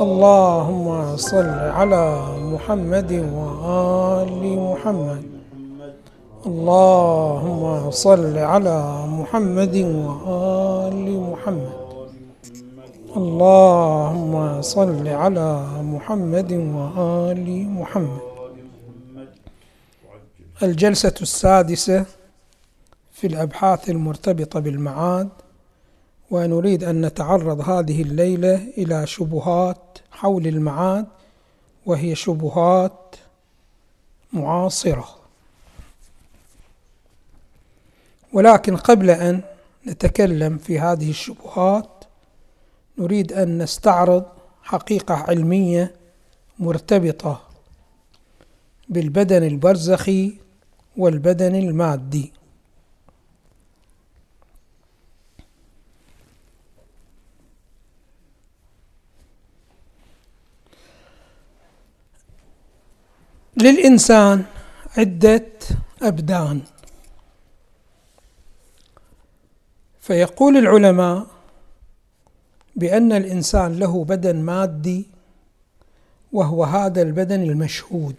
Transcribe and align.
اللهم 0.00 1.16
صل 1.16 1.58
على 1.78 2.04
محمد 2.38 3.12
وآل 3.12 4.42
محمد. 4.58 5.22
اللهم 6.46 7.90
صل 7.90 8.38
على 8.38 8.78
محمد 9.06 9.76
وآل 9.76 11.20
محمد. 11.20 11.72
اللهم 13.16 14.62
صل 14.62 15.08
على 15.08 15.50
محمد 15.82 16.52
وآل 16.52 17.68
محمد. 17.68 18.20
الجلسة 20.62 21.14
السادسة 21.22 22.04
في 23.12 23.26
الأبحاث 23.26 23.90
المرتبطة 23.90 24.60
بالمعاد. 24.60 25.28
ونريد 26.30 26.84
أن 26.84 27.06
نتعرض 27.06 27.60
هذه 27.60 28.02
الليلة 28.02 28.54
إلى 28.78 29.06
شبهات 29.06 29.98
حول 30.10 30.46
المعاد 30.46 31.06
وهي 31.86 32.14
شبهات 32.14 33.16
معاصرة. 34.32 35.08
ولكن 38.32 38.76
قبل 38.76 39.10
أن 39.10 39.40
نتكلم 39.86 40.58
في 40.58 40.80
هذه 40.80 41.10
الشبهات 41.10 42.04
نريد 42.98 43.32
أن 43.32 43.58
نستعرض 43.62 44.24
حقيقة 44.62 45.14
علمية 45.14 45.94
مرتبطة 46.58 47.42
بالبدن 48.88 49.42
البرزخي 49.42 50.34
والبدن 50.96 51.54
المادي. 51.54 52.32
للإنسان 63.60 64.44
عدة 64.96 65.50
أبدان. 66.02 66.60
فيقول 70.00 70.56
العلماء 70.56 71.26
بأن 72.76 73.12
الإنسان 73.12 73.78
له 73.78 74.04
بدن 74.04 74.36
مادي 74.36 75.06
وهو 76.32 76.64
هذا 76.64 77.02
البدن 77.02 77.42
المشهود. 77.42 78.16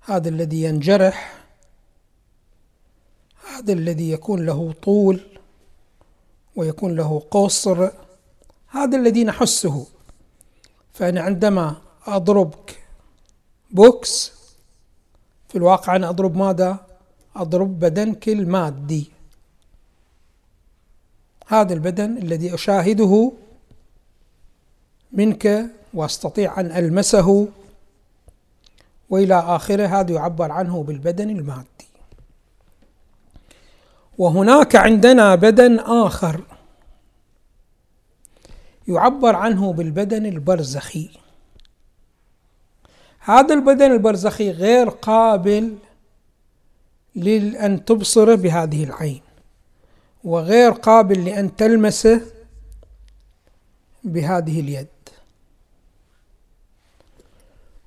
هذا 0.00 0.28
الذي 0.28 0.62
ينجرح 0.62 1.44
هذا 3.50 3.72
الذي 3.72 4.10
يكون 4.10 4.46
له 4.46 4.74
طول 4.82 5.20
ويكون 6.56 6.96
له 6.96 7.22
قصر 7.30 7.90
هذا 8.68 8.96
الذي 8.96 9.24
نحسه. 9.24 9.86
فأنا 10.92 11.20
عندما 11.20 11.83
أضربك. 12.06 12.78
بوكس. 13.70 14.32
في 15.48 15.58
الواقع 15.58 15.96
أنا 15.96 16.08
أضرب 16.08 16.36
ماذا؟ 16.36 16.86
أضرب 17.36 17.78
بدنك 17.78 18.28
المادي. 18.28 19.10
هذا 21.46 21.74
البدن 21.74 22.18
الذي 22.18 22.54
أشاهده 22.54 23.32
منك 25.12 25.66
وأستطيع 25.94 26.60
أن 26.60 26.66
ألمسه 26.66 27.48
وإلى 29.10 29.34
آخره. 29.34 29.86
هذا 29.86 30.12
يعبر 30.12 30.52
عنه 30.52 30.82
بالبدن 30.82 31.30
المادي. 31.30 31.68
وهناك 34.18 34.76
عندنا 34.76 35.34
بدن 35.34 35.78
آخر 35.78 36.40
يعبر 38.88 39.36
عنه 39.36 39.72
بالبدن 39.72 40.26
البرزخي. 40.26 41.23
هذا 43.26 43.54
البدن 43.54 43.92
البرزخي 43.92 44.50
غير 44.50 44.88
قابل 44.88 45.76
لأن 47.14 47.84
تبصره 47.84 48.34
بهذه 48.34 48.84
العين 48.84 49.20
وغير 50.24 50.70
قابل 50.70 51.24
لأن 51.24 51.56
تلمسه 51.56 52.20
بهذه 54.04 54.60
اليد. 54.60 54.86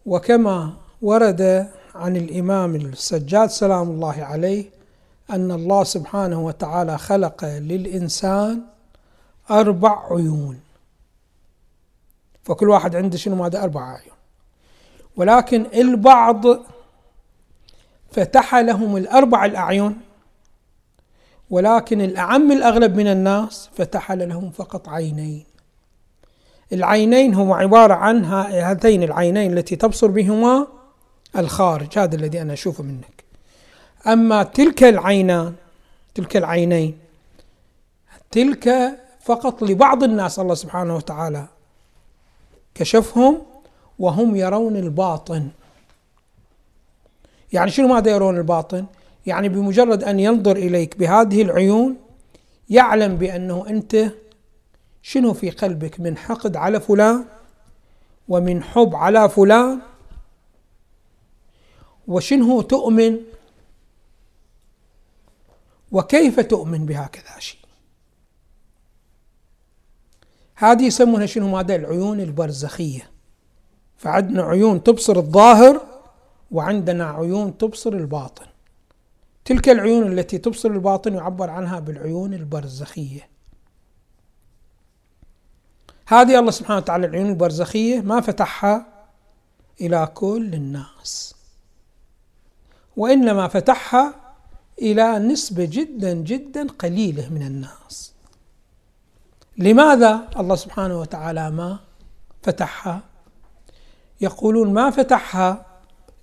وكما 0.05 0.73
ورد 1.01 1.69
عن 1.95 2.17
الإمام 2.17 2.75
السجاد 2.75 3.49
سلام 3.49 3.89
الله 3.89 4.23
عليه 4.23 4.65
أن 5.29 5.51
الله 5.51 5.83
سبحانه 5.83 6.45
وتعالى 6.45 6.97
خلق 6.97 7.45
للإنسان 7.45 8.61
أربع 9.51 10.13
عيون. 10.13 10.59
فكل 12.43 12.69
واحد 12.69 12.95
عنده 12.95 13.17
شنو 13.17 13.35
ماذا 13.35 13.63
أربع 13.63 13.95
أعين 13.95 14.16
ولكن 15.17 15.65
البعض 15.73 16.43
فتح 18.11 18.55
لهم 18.55 18.97
الأربع 18.97 19.45
الأعين 19.45 19.97
ولكن 21.49 22.01
الأعم 22.01 22.51
الأغلب 22.51 22.95
من 22.95 23.07
الناس 23.07 23.69
فتح 23.77 24.11
لهم 24.11 24.49
فقط 24.49 24.89
عينين. 24.89 25.45
العينين 26.73 27.33
هما 27.33 27.55
عبارة 27.55 27.93
عن 27.93 28.25
هاتين 28.25 29.03
العينين 29.03 29.57
التي 29.57 29.75
تبصر 29.75 30.07
بهما 30.07 30.67
الخارج 31.37 31.99
هذا 31.99 32.15
الذي 32.15 32.41
أنا 32.41 32.53
أشوفه 32.53 32.83
منك. 32.83 33.23
أما 34.07 34.43
تلك 34.43 34.83
العينان 34.83 35.53
تلك 36.15 36.37
العينين 36.37 36.97
تلك 38.31 38.97
فقط 39.21 39.63
لبعض 39.63 40.03
الناس 40.03 40.39
الله 40.39 40.55
سبحانه 40.55 40.95
وتعالى 40.95 41.47
كشفهم 42.75 43.41
وهم 43.99 44.35
يرون 44.35 44.75
الباطن. 44.75 45.49
يعني 47.53 47.71
شنو 47.71 47.87
ماذا 47.87 48.11
يرون 48.11 48.37
الباطن؟ 48.37 48.85
يعني 49.25 49.49
بمجرد 49.49 50.03
أن 50.03 50.19
ينظر 50.19 50.55
إليك 50.55 50.97
بهذه 50.97 51.41
العيون 51.41 51.97
يعلم 52.69 53.15
بأنه 53.15 53.69
أنت 53.69 54.11
شنو 55.01 55.33
في 55.33 55.49
قلبك؟ 55.49 55.99
من 55.99 56.17
حقد 56.17 56.55
على 56.55 56.79
فلان 56.79 57.25
ومن 58.27 58.63
حب 58.63 58.95
على 58.95 59.29
فلان 59.29 59.79
وشنو 62.07 62.61
تؤمن؟ 62.61 63.17
وكيف 65.91 66.39
تؤمن 66.39 66.85
بهكذا 66.85 67.39
شيء؟ 67.39 67.59
هذه 70.55 70.85
يسمونها 70.85 71.25
شنو؟ 71.25 71.47
ماذا؟ 71.47 71.75
العيون 71.75 72.19
البرزخية. 72.19 73.16
فعندنا 73.97 74.43
عيون 74.43 74.83
تبصر 74.83 75.15
الظاهر 75.15 75.81
وعندنا 76.51 77.09
عيون 77.09 77.57
تبصر 77.57 77.93
الباطن. 77.93 78.45
تلك 79.45 79.69
العيون 79.69 80.11
التي 80.11 80.37
تبصر 80.37 80.69
الباطن 80.69 81.13
يعبر 81.13 81.49
عنها 81.49 81.79
بالعيون 81.79 82.33
البرزخية. 82.33 83.29
هذه 86.07 86.39
الله 86.39 86.51
سبحانه 86.51 86.77
وتعالى 86.77 87.07
العيون 87.07 87.29
البرزخية 87.29 88.01
ما 88.01 88.21
فتحها 88.21 88.85
إلى 89.81 90.11
كل 90.13 90.53
الناس. 90.53 91.35
وإنما 92.97 93.47
فتحها 93.47 94.13
إلى 94.81 95.19
نسبة 95.19 95.65
جدا 95.71 96.13
جدا 96.13 96.67
قليلة 96.67 97.29
من 97.29 97.41
الناس. 97.41 98.13
لماذا 99.57 100.29
الله 100.39 100.55
سبحانه 100.55 100.99
وتعالى 100.99 101.51
ما 101.51 101.79
فتحها؟ 102.43 103.01
يقولون 104.21 104.73
ما 104.73 104.89
فتحها 104.89 105.65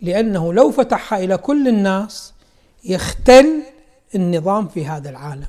لأنه 0.00 0.52
لو 0.52 0.70
فتحها 0.70 1.18
إلى 1.18 1.36
كل 1.36 1.68
الناس 1.68 2.32
يختل 2.84 3.62
النظام 4.14 4.68
في 4.68 4.86
هذا 4.86 5.10
العالم. 5.10 5.46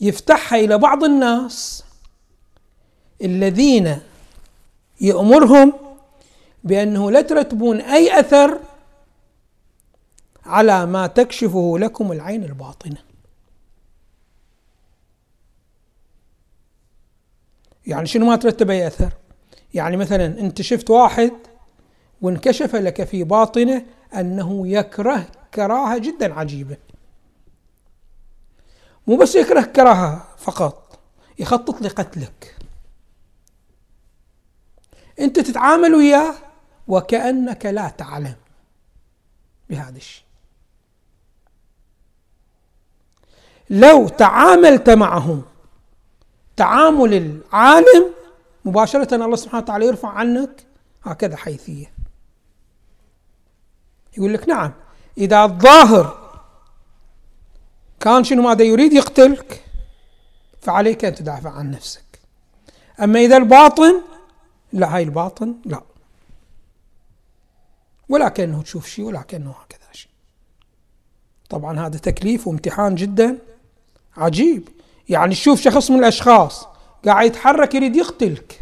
يفتحها 0.00 0.58
إلى 0.58 0.78
بعض 0.78 1.04
الناس 1.04 1.84
الذين 3.22 3.98
يأمرهم 5.00 5.72
بأنه 6.64 7.10
لا 7.10 7.20
ترتبون 7.20 7.80
أي 7.80 8.20
أثر 8.20 8.60
على 10.46 10.86
ما 10.86 11.06
تكشفه 11.06 11.78
لكم 11.78 12.12
العين 12.12 12.44
الباطنة. 12.44 13.09
يعني 17.90 18.06
شنو 18.06 18.26
ما 18.26 18.36
ترتب 18.36 18.70
أي 18.70 18.86
أثر؟ 18.86 19.12
يعني 19.74 19.96
مثلا 19.96 20.26
أنت 20.26 20.62
شفت 20.62 20.90
واحد 20.90 21.32
وانكشف 22.22 22.76
لك 22.76 23.04
في 23.04 23.24
باطنه 23.24 23.84
أنه 24.14 24.68
يكره 24.68 25.26
كراهة 25.54 25.98
جدا 25.98 26.34
عجيبة. 26.34 26.76
مو 29.06 29.16
بس 29.16 29.34
يكره 29.34 29.60
كراهة 29.60 30.28
فقط 30.38 30.98
يخطط 31.38 31.82
لقتلك. 31.82 32.56
أنت 35.20 35.40
تتعامل 35.40 35.94
وياه 35.94 36.34
وكأنك 36.88 37.66
لا 37.66 37.88
تعلم 37.88 38.36
بهذا 39.70 39.96
الشيء. 39.96 40.24
لو 43.70 44.08
تعاملت 44.08 44.90
معه 44.90 45.42
تعامل 46.60 47.14
العالم 47.14 48.12
مباشرة 48.64 49.14
الله 49.14 49.36
سبحانه 49.36 49.62
وتعالى 49.62 49.86
يرفع 49.86 50.08
عنك 50.08 50.66
هكذا 51.02 51.36
حيثية. 51.36 51.92
يقول 54.16 54.34
لك 54.34 54.48
نعم 54.48 54.72
إذا 55.18 55.44
الظاهر 55.44 56.30
كان 58.00 58.24
شنو 58.24 58.42
ماذا 58.42 58.64
يريد 58.64 58.92
يقتلك 58.92 59.64
فعليك 60.60 61.04
أن 61.04 61.14
تدافع 61.14 61.50
عن 61.50 61.70
نفسك. 61.70 62.20
أما 63.02 63.18
إذا 63.20 63.36
الباطن 63.36 64.02
لا 64.72 64.96
هاي 64.96 65.02
الباطن 65.02 65.54
لا. 65.64 65.82
ولا 68.08 68.28
كأنه 68.28 68.62
تشوف 68.62 68.86
شيء 68.86 69.04
ولا 69.04 69.22
كأنه 69.22 69.50
هكذا 69.50 69.92
شيء. 69.92 70.12
طبعا 71.48 71.86
هذا 71.86 71.98
تكليف 71.98 72.46
وامتحان 72.46 72.94
جدا 72.94 73.38
عجيب. 74.16 74.68
يعني 75.08 75.34
تشوف 75.34 75.60
شخص 75.60 75.90
من 75.90 75.98
الأشخاص 75.98 76.66
قاعد 77.04 77.26
يتحرك 77.26 77.74
يريد 77.74 77.96
يقتلك 77.96 78.60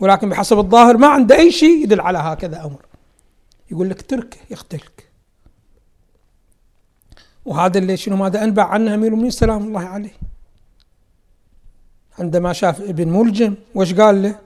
ولكن 0.00 0.28
بحسب 0.28 0.58
الظاهر 0.58 0.96
ما 0.96 1.06
عنده 1.06 1.36
أي 1.36 1.52
شيء 1.52 1.82
يدل 1.82 2.00
على 2.00 2.18
هكذا 2.18 2.64
أمر. 2.64 2.84
يقول 3.70 3.90
لك 3.90 4.02
تركه 4.02 4.38
يقتلك. 4.50 5.10
وهذا 7.44 7.78
اللي 7.78 7.96
شنو 7.96 8.16
ماذا 8.16 8.44
أنبع 8.44 8.64
عنه 8.64 8.94
أمير 8.94 9.06
المؤمنين؟ 9.06 9.30
سلام 9.30 9.62
الله 9.62 9.80
عليه. 9.80 10.12
عندما 12.18 12.52
شاف 12.52 12.80
ابن 12.80 13.08
ملجم 13.08 13.54
وش 13.74 13.94
قال 13.94 14.22
له؟ 14.22 14.38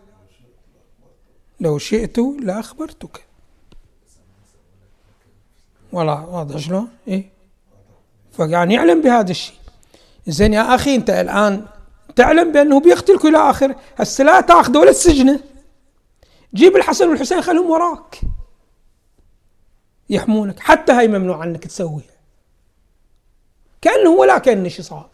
لو 1.60 1.78
شئت 1.78 2.18
لأخبرتك 2.18 3.24
والله 5.92 6.28
واضح 6.28 6.56
شلون؟ 6.56 6.88
إيه. 7.08 7.30
فيعني 8.32 8.74
يعلم 8.74 9.02
بهذا 9.02 9.30
الشيء. 9.30 9.63
زين 10.26 10.52
يا 10.52 10.74
أخي 10.74 10.94
أنت 10.94 11.10
الآن 11.10 11.66
تعلم 12.16 12.52
بأنه 12.52 12.80
بيقتلك 12.80 13.24
إلى 13.24 13.50
آخره 13.50 13.76
هسه 13.96 14.24
لا 14.24 14.40
تأخذه 14.40 14.78
ولا 14.78 14.92
تسجنه 14.92 15.40
جيب 16.54 16.76
الحسن 16.76 17.08
والحسين 17.08 17.42
خلهم 17.42 17.70
وراك. 17.70 18.20
يحمونك. 20.10 20.60
حتى 20.60 20.92
هاي 20.92 21.08
ممنوع 21.08 21.36
عنك 21.40 21.66
تسويها 21.66 22.14
كأنه 23.80 24.10
ولا 24.10 24.38
كأن 24.38 24.68
شيء 24.68 24.84
صار. 24.84 25.10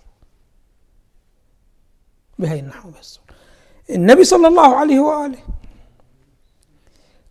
بهي 2.38 2.60
النحو 2.60 2.90
بس. 2.90 3.20
النبي 3.90 4.24
صلى 4.24 4.48
الله 4.48 4.76
عليه 4.76 5.00
وآله 5.00 5.38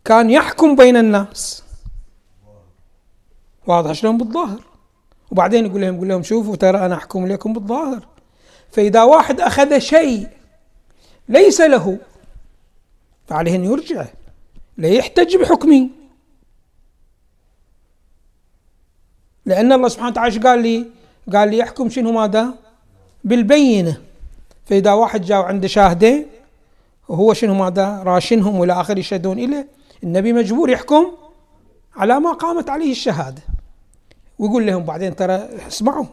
كان 0.05 0.29
يحكم 0.29 0.75
بين 0.75 0.97
الناس. 0.97 1.63
واضح 3.67 3.91
شلون 3.91 4.17
بالظاهر؟ 4.17 4.68
وبعدين 5.31 5.65
يقول 5.65 5.81
لهم 5.81 5.95
يقول 5.95 6.09
لهم 6.09 6.23
شوفوا 6.23 6.55
ترى 6.55 6.85
أنا 6.85 6.95
أحكم 6.95 7.27
لكم 7.27 7.53
بالظاهر. 7.53 8.07
فإذا 8.71 9.03
واحد 9.03 9.41
أخذ 9.41 9.79
شيء 9.79 10.27
ليس 11.29 11.61
له 11.61 11.97
فعليه 13.27 13.55
أن 13.55 13.65
يرجع 13.65 14.05
لا 14.77 14.87
يحتج 14.87 15.35
بحكمي 15.37 15.89
لأن 19.45 19.73
الله 19.73 19.87
سبحانه 19.87 20.11
وتعالى 20.11 20.39
قال 20.39 20.59
لي؟ 20.59 20.85
قال 21.33 21.49
لي 21.49 21.57
يحكم 21.57 21.89
شنو 21.89 22.11
ماذا؟ 22.11 22.53
بالبينة. 23.23 24.01
فإذا 24.65 24.93
واحد 24.93 25.21
جاء 25.21 25.41
عنده 25.41 25.67
شاهدين 25.67 26.25
وهو 27.07 27.33
شنو 27.33 27.53
ماذا؟ 27.53 28.03
راشنهم 28.03 28.59
وإلى 28.59 28.73
اخره 28.73 28.99
يشهدون 28.99 29.39
إليه. 29.39 29.67
النبي 30.03 30.33
مجبور 30.33 30.69
يحكم 30.69 31.11
على 31.95 32.19
ما 32.19 32.33
قامت 32.33 32.69
عليه 32.69 32.91
الشهادة. 32.91 33.41
ويقول 34.39 34.65
لهم 34.67 34.83
بعدين 34.83 35.15
ترى 35.15 35.33
اسمعوا 35.67 36.05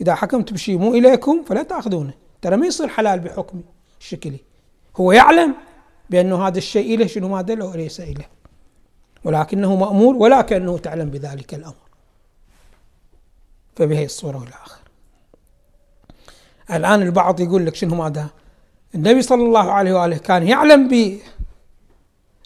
إذا 0.00 0.14
حكمت 0.14 0.52
بشيء 0.52 0.78
مو 0.78 0.94
إليكم 0.94 1.44
فلا 1.44 1.62
تأخذونه. 1.62 2.14
ترى 2.42 2.56
ما 2.56 2.66
يصير 2.66 2.88
حلال 2.88 3.20
بحكمي 3.20 3.62
الشكلي 4.00 4.40
هو 4.96 5.12
يعلم 5.12 5.54
بأنه 6.10 6.46
هذا 6.46 6.58
الشيء 6.58 6.98
له 6.98 7.06
شنو 7.06 7.28
ماذا 7.28 7.54
له 7.54 7.66
وليس 7.66 8.00
اله 8.00 8.24
ولكنه 9.24 9.76
مأمور 9.76 10.16
ولا 10.16 10.40
كانه 10.42 10.78
تعلم 10.78 11.10
بذلك 11.10 11.54
الأمر. 11.54 11.74
فبهي 13.76 14.04
الصورة 14.04 14.38
والآخر. 14.38 14.80
الآن 16.70 17.02
البعض 17.02 17.40
يقول 17.40 17.66
لك 17.66 17.74
شنو 17.74 17.94
ماذا؟ 17.94 18.30
النبي 18.94 19.22
صلى 19.22 19.42
الله 19.42 19.72
عليه 19.72 19.92
وآله 19.92 20.16
كان 20.18 20.42
يعلم 20.48 20.88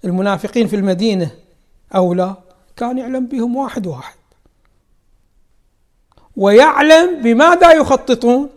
بالمنافقين 0.02 0.66
في 0.66 0.76
المدينة 0.76 1.30
أو 1.94 2.14
لا؟ 2.14 2.34
كان 2.76 2.98
يعلم 2.98 3.26
بهم 3.26 3.56
واحد 3.56 3.86
واحد. 3.86 4.16
ويعلم 6.36 7.22
بماذا 7.22 7.72
يخططون 7.72 8.50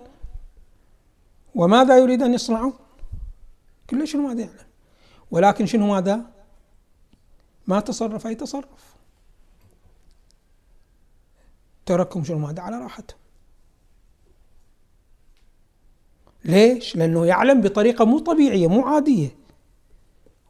وماذا 1.56 1.98
يريد 1.98 2.24
أن 2.24 2.34
يصنعون. 2.34 2.74
كل 3.90 4.08
شنو 4.08 4.28
ماذا 4.28 4.42
يعلم. 4.42 4.68
ولكن 5.32 5.66
شنو 5.66 5.88
ماذا؟ 5.88 6.22
ما 7.68 7.80
تصرف 7.80 8.28
أي 8.28 8.36
تصرف. 8.36 8.96
تركهم 11.86 12.24
شنو 12.24 12.38
ماذا؟ 12.38 12.62
على 12.62 12.78
راحتهم. 12.78 13.20
ليش؟ 16.46 16.96
لأنه 16.96 17.26
يعلم 17.26 17.62
بطريقة 17.62 18.06
مو 18.06 18.20
طبيعية 18.20 18.68
مو 18.68 18.86
عادية. 18.86 19.36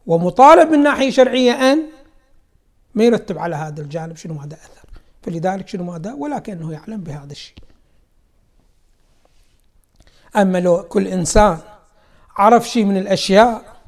ومطالب 0.06 0.70
من 0.70 0.82
ناحية 0.82 1.10
شرعية 1.10 1.52
أن 1.52 1.86
ما 2.94 3.04
يرتب 3.04 3.38
على 3.38 3.56
هذا 3.56 3.82
الجانب 3.82 4.16
شنو 4.16 4.34
ماذا 4.34 4.56
أثر. 4.56 4.87
فلذلك 5.22 5.68
شنو 5.68 5.84
ماذا؟ 5.84 6.12
ولكنه 6.12 6.72
يعلم 6.72 7.00
بهذا 7.00 7.32
الشيء. 7.32 7.56
أما 10.36 10.58
لو 10.60 10.82
كل 10.82 11.06
إنسان 11.06 11.58
عرف 12.36 12.68
شيء 12.68 12.84
من 12.84 12.96
الأشياء 12.96 13.82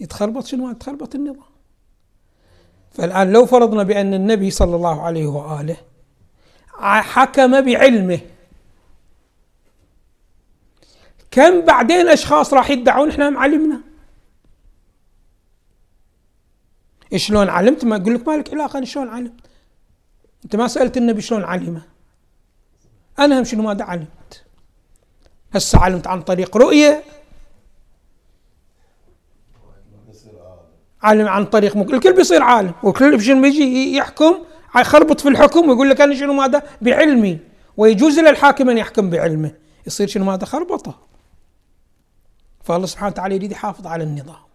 يتخربط 0.00 0.46
شنو؟ 0.46 0.70
يتخربط 0.70 1.14
النظام. 1.14 1.48
فالآن 2.92 3.32
لو 3.32 3.46
فرضنا 3.46 3.82
بأن 3.82 4.14
النبي 4.14 4.50
صلى 4.50 4.76
الله 4.76 5.02
عليه 5.02 5.26
وآله 5.26 5.76
حكم 6.82 7.60
بعلمه 7.60 8.20
كم 11.30 11.60
بعدين 11.60 12.08
أشخاص 12.08 12.54
راح 12.54 12.70
يدعون 12.70 13.10
إحنا 13.10 13.30
معلمنا؟ 13.30 13.80
شلون 17.16 17.48
علمت؟ 17.48 17.84
ما 17.84 17.96
أقول 17.96 18.14
لك 18.14 18.28
ما 18.28 18.36
لك 18.36 18.54
علاقة 18.54 18.78
أنا 18.78 18.86
شلون 18.86 19.08
علمت؟ 19.08 19.40
أنت 20.44 20.56
ما 20.56 20.68
سألت 20.68 20.96
النبي 20.96 21.20
شلون 21.20 21.44
علمه. 21.44 21.82
أنا 23.18 23.40
هم 23.40 23.44
شنو 23.44 23.62
ماذا 23.62 23.84
علمت؟ 23.84 24.44
هسه 25.54 25.78
علمت 25.78 26.06
عن 26.06 26.22
طريق 26.22 26.56
رؤية. 26.56 27.04
علم 31.02 31.28
عن 31.28 31.44
طريق 31.44 31.76
مك... 31.76 31.94
الكل 31.94 32.12
بيصير 32.12 32.42
عالم. 32.42 32.72
وكل 32.82 33.20
شنو 33.20 33.42
بيجي؟ 33.42 33.96
يحكم 33.96 34.38
يخربط 34.76 35.20
في 35.20 35.28
الحكم 35.28 35.68
ويقول 35.68 35.90
لك 35.90 36.00
أنا 36.00 36.14
شنو 36.14 36.32
ماذا؟ 36.32 36.62
بعلمي. 36.82 37.38
ويجوز 37.76 38.18
للحاكم 38.18 38.70
أن 38.70 38.78
يحكم 38.78 39.10
بعلمه. 39.10 39.54
يصير 39.86 40.06
شنو 40.06 40.24
ماذا؟ 40.24 40.44
خربطة. 40.44 40.98
فالله 42.62 42.86
سبحانه 42.86 43.12
وتعالى 43.12 43.34
يريد 43.34 43.52
يحافظ 43.52 43.86
على 43.86 44.04
النظام. 44.04 44.47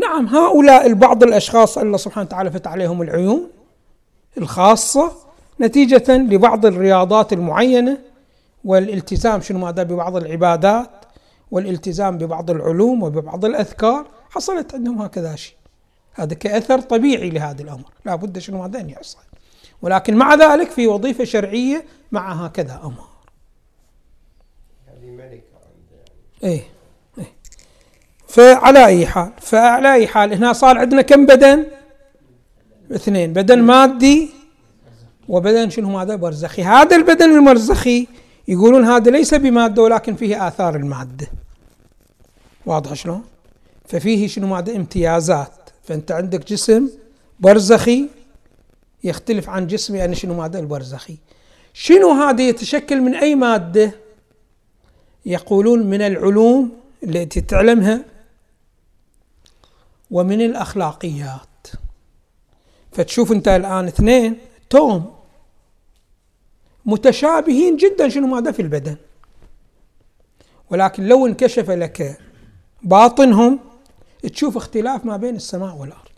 نعم 0.00 0.26
هؤلاء 0.26 0.86
البعض 0.86 1.22
الأشخاص 1.22 1.78
الله 1.78 1.96
سبحانه 1.96 2.26
وتعالى 2.26 2.50
فتح 2.50 2.70
عليهم 2.70 3.02
العيون 3.02 3.50
الخاصة 4.38 5.12
نتيجة 5.60 6.16
لبعض 6.16 6.66
الرياضات 6.66 7.32
المعينة 7.32 7.98
والالتزام 8.64 9.40
شنو 9.40 9.58
ماذا 9.58 9.82
ببعض 9.82 10.16
العبادات 10.16 10.90
والالتزام 11.50 12.18
ببعض 12.18 12.50
العلوم 12.50 13.02
وببعض 13.02 13.44
الأذكار 13.44 14.06
حصلت 14.30 14.74
عندهم 14.74 15.02
هكذا 15.02 15.36
شيء. 15.36 15.54
هذا 16.14 16.34
كأثر 16.34 16.80
طبيعي 16.80 17.30
لهذا 17.30 17.62
الأمر 17.62 17.90
لا 18.04 18.14
بد 18.14 18.38
شنو 18.38 18.62
ماذا 18.62 18.80
أن 18.80 18.90
يحصل. 18.90 19.18
ولكن 19.82 20.16
مع 20.16 20.34
ذلك 20.34 20.70
في 20.70 20.86
وظيفة 20.86 21.24
شرعية 21.24 21.84
مع 22.12 22.32
هكذا 22.32 22.80
أمر 22.84 23.04
يعني 24.86 25.10
ملكة 25.10 25.42
إيه. 26.44 26.62
فعلى 28.30 28.86
أي 28.86 29.06
حال 29.06 29.30
فعلى 29.40 29.92
أي 29.92 30.06
حال 30.06 30.34
هنا 30.34 30.52
صار 30.52 30.78
عندنا 30.78 31.02
كم 31.02 31.26
بدن؟ 31.26 31.66
اثنين 32.92 33.32
بدن 33.32 33.58
مادي 33.62 34.30
وبدن 35.28 35.70
شنو 35.70 35.98
هذا؟ 35.98 36.16
برزخي. 36.16 36.62
هذا 36.62 36.96
البدن 36.96 37.30
المرزخي 37.30 38.06
يقولون 38.48 38.84
هذا 38.84 39.10
ليس 39.10 39.34
بمادة 39.34 39.82
ولكن 39.82 40.14
فيه 40.16 40.48
آثار 40.48 40.76
المادة. 40.76 41.26
واضح 42.66 42.94
شلون؟ 42.94 43.22
ففيه 43.88 44.28
شنو 44.28 44.46
مادة؟ 44.46 44.76
امتيازات. 44.76 45.52
فأنت 45.84 46.12
عندك 46.12 46.48
جسم 46.48 46.88
برزخي 47.40 48.08
يختلف 49.04 49.48
عن 49.48 49.66
جسمي 49.66 49.98
يعني 49.98 50.14
شنو 50.14 50.34
مادة؟ 50.34 50.58
البرزخي. 50.58 51.16
شنو 51.72 52.10
هذا 52.10 52.42
يتشكل 52.42 53.00
من 53.00 53.14
أي 53.14 53.34
مادة؟ 53.34 53.92
يقولون 55.26 55.86
من 55.86 56.02
العلوم 56.02 56.70
التي 57.04 57.40
تعلمها 57.40 58.19
ومن 60.10 60.40
الأخلاقيات. 60.40 61.66
فتشوف 62.92 63.32
أنت 63.32 63.48
الآن 63.48 63.86
اثنين 63.86 64.38
توم 64.70 65.14
متشابهين 66.86 67.76
جدا 67.76 68.08
شنو 68.08 68.26
ماذا 68.26 68.52
في 68.52 68.62
البدن. 68.62 68.96
ولكن 70.70 71.06
لو 71.06 71.26
انكشف 71.26 71.70
لك 71.70 72.18
باطنهم 72.82 73.58
تشوف 74.22 74.56
اختلاف 74.56 75.04
ما 75.04 75.16
بين 75.16 75.36
السماء 75.36 75.76
والأرض. 75.76 76.10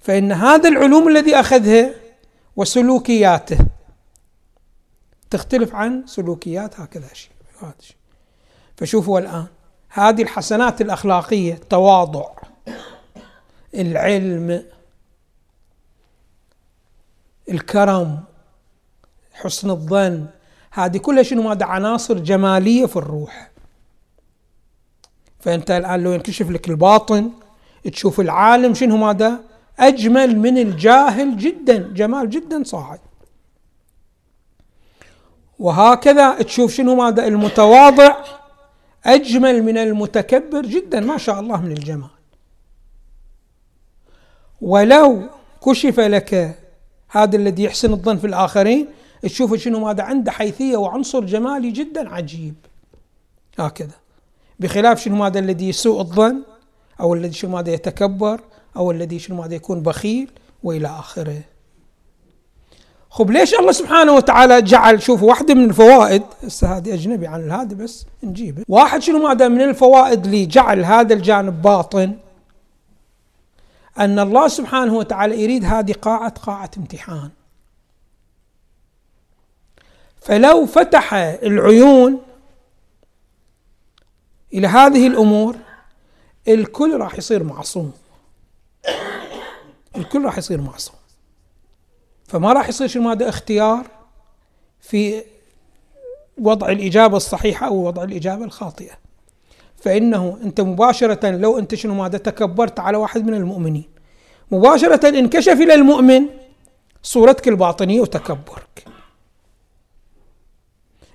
فإن 0.00 0.32
هذا 0.32 0.68
العلوم 0.68 1.08
الذي 1.08 1.34
اخذها 1.34 1.90
وسلوكياته 2.56 3.58
تختلف 5.30 5.74
عن 5.74 6.06
سلوكيات 6.06 6.80
هكذا 6.80 7.08
شيء. 7.12 7.36
فشوفوا 8.76 9.18
الآن 9.18 9.46
هذه 9.88 10.22
الحسنات 10.22 10.80
الأخلاقية 10.80 11.54
التواضع 11.54 12.35
العلم 13.74 14.64
الكرم 17.48 18.20
حسن 19.32 19.70
الظن 19.70 20.26
هذه 20.70 20.96
كلها 20.98 21.22
شنو؟ 21.22 21.42
ماذا 21.42 21.66
عناصر 21.66 22.18
جمالية 22.18 22.86
في 22.86 22.96
الروح. 22.96 23.50
فأنت 25.40 25.70
الآن 25.70 26.02
لو 26.02 26.12
ينكشف 26.12 26.50
لك 26.50 26.68
الباطن 26.68 27.30
تشوف 27.92 28.20
العالم 28.20 28.74
شنو؟ 28.74 28.96
ماذا 28.96 29.40
أجمل 29.78 30.38
من 30.38 30.58
الجاهل 30.58 31.36
جدا 31.36 31.92
جمال 31.92 32.30
جدا 32.30 32.62
صاعد 32.64 33.00
وهكذا 35.58 36.42
تشوف 36.42 36.72
شنو؟ 36.72 36.94
ماذا 36.94 37.26
المتواضع 37.26 38.16
أجمل 39.04 39.62
من 39.62 39.78
المتكبر 39.78 40.62
جدا 40.66 41.00
ما 41.00 41.18
شاء 41.18 41.40
الله 41.40 41.62
من 41.62 41.72
الجمال. 41.72 42.15
ولو 44.60 45.22
كشف 45.66 46.00
لك 46.00 46.58
هذا 47.08 47.36
الذي 47.36 47.62
يحسن 47.62 47.92
الظن 47.92 48.16
في 48.16 48.26
الآخرين 48.26 48.86
تشوف 49.22 49.54
شنو 49.54 49.80
ماذا 49.80 50.02
عنده 50.02 50.32
حيثية 50.32 50.76
وعنصر 50.76 51.24
جمالي 51.24 51.70
جدا 51.70 52.08
عجيب. 52.08 52.54
هكذا. 53.58 53.94
بخلاف 54.60 55.00
شنو 55.00 55.16
ماذا 55.16 55.38
الذي 55.38 55.68
يسوء 55.68 56.00
الظن 56.00 56.42
أو 57.00 57.14
الذي 57.14 57.32
شنو 57.32 57.50
ماذا 57.50 57.70
يتكبر 57.72 58.40
أو 58.76 58.90
الذي 58.90 59.18
شنو 59.18 59.36
ماذا 59.36 59.54
يكون 59.54 59.80
بخيل 59.80 60.30
وإلى 60.62 60.88
آخره. 60.88 61.40
خب 63.10 63.30
ليش 63.30 63.54
الله 63.54 63.72
سبحانه 63.72 64.12
وتعالى 64.12 64.62
جعل 64.62 65.02
شوف 65.02 65.22
واحدة 65.22 65.54
من 65.54 65.64
الفوائد 65.64 66.22
هسه 66.44 66.76
هذه 66.76 66.94
أجنبي 66.94 67.26
عن 67.26 67.50
هذا 67.50 67.74
بس 67.74 68.06
نجيبه 68.22 68.62
واحد 68.68 69.02
شنو 69.02 69.18
ماذا 69.18 69.48
من 69.48 69.60
الفوائد 69.60 70.24
اللي 70.24 70.46
جعل 70.46 70.84
هذا 70.84 71.14
الجانب 71.14 71.62
باطن؟ 71.62 72.12
أن 73.98 74.18
الله 74.18 74.48
سبحانه 74.48 74.94
وتعالى 74.94 75.42
يريد 75.42 75.64
هذه 75.64 75.92
قاعة 75.92 76.30
قاعة 76.30 76.70
امتحان. 76.78 77.30
فلو 80.20 80.66
فتح 80.66 81.14
العيون 81.14 82.22
إلى 84.54 84.66
هذه 84.66 85.06
الأمور 85.06 85.56
الكل 86.48 87.00
راح 87.00 87.18
يصير 87.18 87.42
معصوم. 87.42 87.92
الكل 89.96 90.24
راح 90.24 90.38
يصير 90.38 90.60
معصوم. 90.60 90.96
فما 92.28 92.52
راح 92.52 92.68
يصير 92.68 92.86
شنو؟ 92.86 93.10
هذا 93.10 93.28
اختيار 93.28 93.86
في 94.80 95.22
وضع 96.38 96.68
الإجابة 96.68 97.16
الصحيحة 97.16 97.66
أو 97.66 97.86
وضع 97.86 98.02
الإجابة 98.02 98.44
الخاطئة. 98.44 99.05
فإنه 99.76 100.38
أنت 100.44 100.60
مباشرة 100.60 101.30
لو 101.30 101.58
أنت 101.58 101.74
شنو 101.74 101.94
ماذا 101.94 102.18
تكبرت 102.18 102.80
على 102.80 102.96
واحد 102.96 103.26
من 103.26 103.34
المؤمنين. 103.34 103.84
مباشرة 104.50 105.08
انكشف 105.08 105.52
إلى 105.52 105.74
المؤمن 105.74 106.26
صورتك 107.02 107.48
الباطنية 107.48 108.00
وتكبرك. 108.00 108.84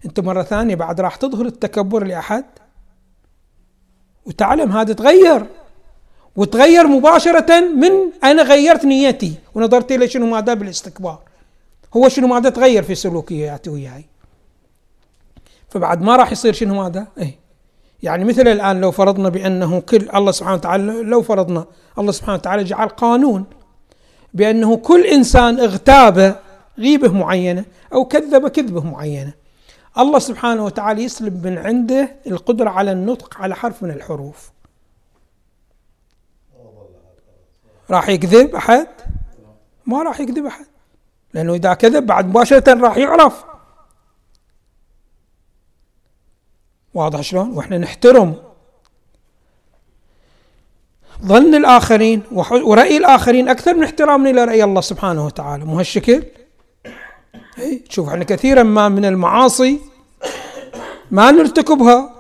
أنت 0.06 0.20
مرة 0.20 0.44
ثانية 0.44 0.76
بعد 0.76 1.02
راح 1.02 1.16
تظهر 1.16 1.46
التكبر 1.46 2.04
لأحد 2.04 2.46
وتعلم 4.26 4.72
هذا 4.72 4.94
تغير. 4.94 5.46
وتغير 6.36 6.88
مباشرة 6.88 7.60
من 7.60 7.92
أنا 8.24 8.44
غيرت 8.44 8.86
نيتي 8.86 9.34
ونظرت 9.56 9.92
إلى 9.92 10.08
شنو 10.08 10.26
ماذا 10.26 10.54
بالاستكبار. 10.54 11.20
هو 11.98 12.10
شنو 12.10 12.28
ماذا 12.28 12.50
تغير 12.50 12.84
في 12.84 12.96
سلوكياتي 12.96 13.70
وياي. 13.70 14.06
فبعد 15.70 16.02
ما 16.02 16.16
راح 16.16 16.32
يصير 16.32 16.54
شنو 16.54 16.84
ماذا؟ 16.84 17.08
إيه. 17.18 17.41
يعني 18.04 18.26
مثل 18.26 18.48
الآن 18.48 18.82
لو 18.82 18.92
فرضنا 18.92 19.30
بأنه 19.30 19.80
كل 19.80 20.10
الله 20.16 20.32
سبحانه 20.32 20.56
وتعالى 20.56 21.04
لو 21.04 21.22
فرضنا 21.22 21.66
الله 21.98 22.12
سبحانه 22.12 22.34
وتعالى 22.38 22.64
جعل 22.64 22.88
قانون 22.88 23.46
بأنه 24.34 24.78
كل 24.78 25.06
إنسان 25.06 25.60
اغتاب 25.60 26.40
غيبة 26.80 27.12
معينة 27.12 27.66
أو 27.94 28.06
كذب 28.06 28.48
كذبة 28.48 28.84
معينة 28.84 29.34
الله 29.98 30.20
سبحانه 30.20 30.66
وتعالى 30.66 31.04
يسلب 31.04 31.48
من 31.48 31.58
عنده 31.58 32.16
القدرة 32.28 32.70
على 32.70 32.92
النطق 32.92 33.42
على 33.42 33.56
حرف 33.56 33.84
من 33.84 33.92
الحروف. 33.92 34.52
راح 37.90 38.10
يكذب 38.10 38.56
أحد؟ 38.56 38.88
ما 39.86 40.04
راح 40.04 40.20
يكذب 40.20 40.46
أحد 40.46 40.66
لأنه 41.34 41.54
إذا 41.54 41.74
كذب 41.74 42.06
بعد 42.06 42.28
مباشرة 42.28 42.74
راح 42.74 42.98
يعرف. 42.98 43.51
واضح 46.94 47.22
شلون؟ 47.22 47.50
وإحنا 47.50 47.78
نحترم 47.78 48.36
ظن 51.26 51.56
الآخرين 51.56 52.22
ورأي 52.32 52.98
الآخرين 52.98 53.50
أكثر 53.50 53.74
من 53.74 53.84
احترامنا 53.84 54.30
لرأي 54.30 54.64
الله 54.64 54.82
سبحانه 54.82 55.26
وتعالى. 55.26 55.66
مو 55.66 55.78
هالشكل؟ 55.78 56.24
اي 57.60 57.76
تشوف 57.76 58.10
إحنا 58.10 58.24
كثيرا 58.24 58.64
ما 58.64 58.90
من 58.90 59.06
المعاصي 59.06 59.80
ما 61.12 61.32
نرتكبها 61.32 62.14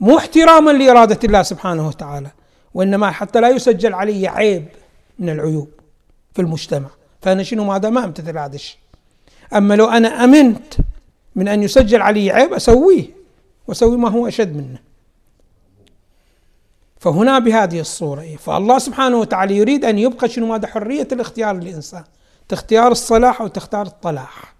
مو 0.00 0.18
احتراما 0.18 0.70
لإرادة 0.70 1.18
الله 1.24 1.42
سبحانه 1.42 1.88
وتعالى 1.88 2.30
وإنما 2.74 3.10
حتى 3.10 3.40
لا 3.40 3.48
يسجل 3.48 3.94
علي 3.94 4.28
عيب 4.28 4.68
من 5.18 5.28
العيوب 5.30 5.68
في 6.34 6.42
المجتمع. 6.42 6.88
فأنا 7.22 7.42
شنو 7.42 7.64
ماذا؟ 7.64 7.90
ما 7.90 8.04
أمتثل 8.04 8.38
هذا 8.38 8.54
الشيء. 8.54 8.78
أما 9.54 9.74
لو 9.74 9.86
أنا 9.86 10.24
أمنت 10.24 10.74
من 11.36 11.48
أن 11.48 11.62
يسجل 11.62 12.02
علي 12.02 12.30
عيب 12.30 12.52
أسويه. 12.52 13.17
وسوي 13.68 13.96
ما 13.96 14.10
هو 14.10 14.28
أشد 14.28 14.56
منه. 14.56 14.78
فهنا 17.00 17.38
بهذه 17.38 17.80
الصورة 17.80 18.20
إيه؟ 18.20 18.36
فالله 18.36 18.78
سبحانه 18.78 19.16
وتعالى 19.16 19.56
يريد 19.56 19.84
أن 19.84 19.98
يبقى 19.98 20.28
شنو؟ 20.28 20.46
ماذا؟ 20.46 20.66
حرية 20.66 21.08
الاختيار 21.12 21.56
للإنسان. 21.56 22.04
تختار 22.48 22.92
الصلاح 22.92 23.40
أو 23.40 23.46
تختار 23.46 23.86
الطلاح. 23.86 24.54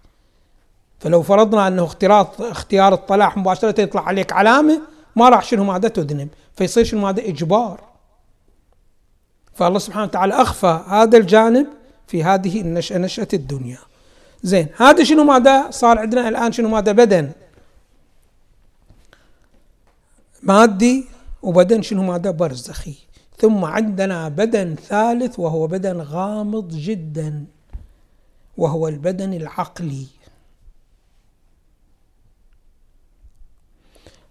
فلو 0.99 1.21
فرضنا 1.21 1.67
أنه 1.67 1.83
اختيار 1.83 2.29
اختيار 2.39 2.93
الطلاح 2.93 3.37
مباشرة 3.37 3.81
يطلع 3.81 4.07
عليك 4.07 4.33
علامة 4.33 4.81
ما 5.15 5.29
راح 5.29 5.43
شنو؟ 5.43 5.63
ماذا؟ 5.63 5.87
تذنب. 5.87 6.29
فيصير 6.55 6.83
شنو؟ 6.83 7.01
ماذا؟ 7.01 7.27
إجبار. 7.27 7.79
فالله 9.53 9.79
سبحانه 9.79 10.05
وتعالى 10.05 10.33
أخفى 10.33 10.79
هذا 10.87 11.17
الجانب 11.17 11.67
في 12.07 12.23
هذه 12.23 12.61
النشأة 12.61 12.97
نشأة 12.97 13.27
الدنيا. 13.33 13.77
زين 14.43 14.67
هذا 14.77 15.03
شنو؟ 15.03 15.23
ماذا؟ 15.23 15.71
صار 15.71 15.99
عندنا 15.99 16.29
الآن 16.29 16.51
شنو؟ 16.51 16.69
ماذا؟ 16.69 16.91
بدن. 16.91 17.31
مادي 20.43 21.07
وبدن 21.43 21.81
شنو 21.81 22.03
ماذا 22.03 22.31
برزخي. 22.31 22.95
ثم 23.37 23.65
عندنا 23.65 24.29
بدن 24.29 24.75
ثالث 24.75 25.39
وهو 25.39 25.67
بدن 25.67 26.01
غامض 26.01 26.75
جدا 26.75 27.45
وهو 28.57 28.87
البدن 28.87 29.33
العقلي. 29.33 30.07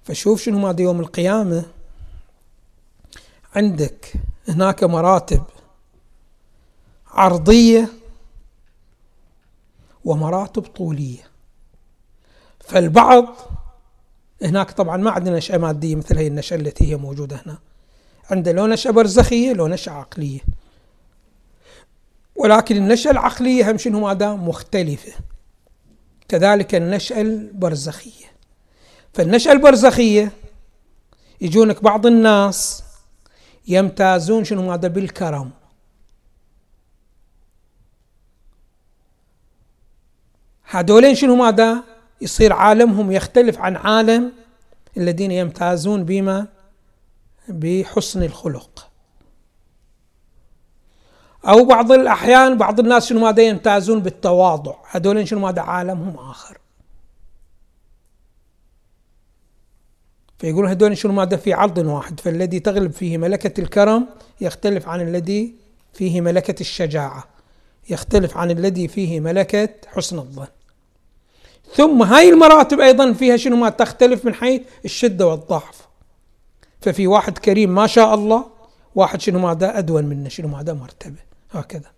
فشوف 0.03 0.43
شنو 0.43 0.59
ماذا 0.59 0.83
يوم 0.83 1.01
القيامة. 1.01 1.65
عندك 3.55 4.13
هناك 4.49 4.85
مراتب 4.85 5.43
عرضية 7.07 7.89
ومراتب 10.05 10.63
طولية. 10.63 11.29
فالبعض 12.61 13.27
هناك 14.43 14.71
طبعا 14.71 14.97
ما 14.97 15.11
عندنا 15.11 15.37
نشأة 15.37 15.59
مادية 15.59 15.97
مثل 15.97 16.19
هي 16.19 16.27
النشأة 16.27 16.57
التي 16.57 16.91
هي 16.91 16.97
موجودة 16.97 17.43
هنا. 17.47 17.59
عنده 18.31 18.53
لو 18.53 18.67
نشأة 18.67 18.91
برزخية 18.91 19.53
لو 19.53 19.67
نشأة 19.67 19.93
عقلية. 19.93 20.41
ولكن 22.37 22.77
النشأة 22.77 23.11
العقلية 23.11 23.71
هم 23.71 23.79
شنو؟ 23.79 24.01
ماذا؟ 24.01 24.35
مختلفة. 24.35 25.13
كذلك 26.29 26.75
النشأة 26.75 27.21
البرزخية. 27.21 28.27
فالنشأة 29.15 29.53
البرزخية 29.53 30.33
يجونك 31.41 31.83
بعض 31.83 32.07
الناس 32.07 32.85
يمتازون 33.69 34.45
شنو؟ 34.45 34.63
ماذا؟ 34.63 34.89
بالكرم. 34.89 35.51
هذولين 40.65 41.15
شنو؟ 41.15 41.37
ماذا؟ 41.37 41.98
يصير 42.21 42.53
عالمهم 42.53 43.13
يختلف 43.13 43.59
عن 43.59 43.77
عالم 43.77 44.33
الذين 44.97 45.31
يمتازون 45.31 46.05
بما 46.05 46.47
بحسن 47.49 48.23
الخلق. 48.23 48.89
أو 51.49 51.65
بعض 51.65 51.93
الأحيان 51.93 52.59
بعض 52.59 52.81
الناس 52.81 53.09
شنو 53.09 53.21
ماذا 53.21 53.43
يمتازون 53.43 54.01
بالتواضع؟ 54.01 54.75
هذول 54.91 55.29
شنو 55.29 55.41
ماذا 55.41 55.61
عالمهم 55.61 56.17
آخر. 56.31 56.59
فيقول 60.39 60.67
هذول 60.67 60.99
شنو 60.99 61.13
ماذا 61.13 61.37
في 61.37 61.53
عرض 61.53 61.79
واحد 61.79 62.21
فالذي 62.21 62.61
تغلب 62.61 62.93
فيه 62.93 63.19
ملكة 63.19 63.61
الكرم 63.61 64.09
يختلف 64.41 64.89
عن 64.89 65.01
الذي 65.01 65.55
فيه 65.93 66.21
ملكة 66.21 66.61
الشجاعة 66.61 67.25
يختلف 67.91 68.37
عن 68.37 68.51
الذي 68.51 68.89
فيه 68.89 69.21
ملكة 69.21 69.69
حسن 69.87 70.19
الظن. 70.19 70.47
ثم 71.75 72.03
هاي 72.03 72.29
المراتب 72.29 72.81
أيضا 72.81 73.13
فيها 73.13 73.37
شنو؟ 73.37 73.57
ما 73.57 73.69
تختلف 73.69 74.25
من 74.25 74.35
حيث 74.35 74.63
الشدة 74.85 75.27
والضعف. 75.27 75.89
ففي 76.81 77.07
واحد 77.07 77.39
كريم 77.39 77.75
ما 77.75 77.87
شاء 77.87 78.15
الله 78.15 78.45
واحد 78.95 79.21
شنو 79.21 79.39
ماذا؟ 79.39 79.79
أدون 79.79 80.05
منه 80.05 80.29
شنو 80.29 80.49
ماذا؟ 80.49 80.73
مرتبة. 80.73 81.21
هكذا. 81.51 81.91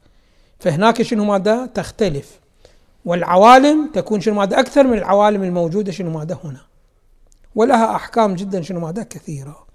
فهناك 0.61 1.03
شنو 1.03 1.25
ماذا؟ 1.25 1.67
تختلف. 1.67 2.41
والعوالم 3.05 3.91
تكون 3.95 4.21
شنو 4.21 4.35
ماذا؟ 4.35 4.61
أكثر 4.61 4.87
من 4.87 4.99
العوالم 4.99 5.43
الموجودة 5.43 5.93
شنو 5.93 6.11
ماذا؟ 6.11 6.39
هنا. 6.45 6.61
ولها 7.55 7.97
أحكام 7.97 8.35
جدا 8.35 8.63
شنو 8.63 8.81
ماذا؟ 8.81 9.03
كثيرة. 9.03 9.67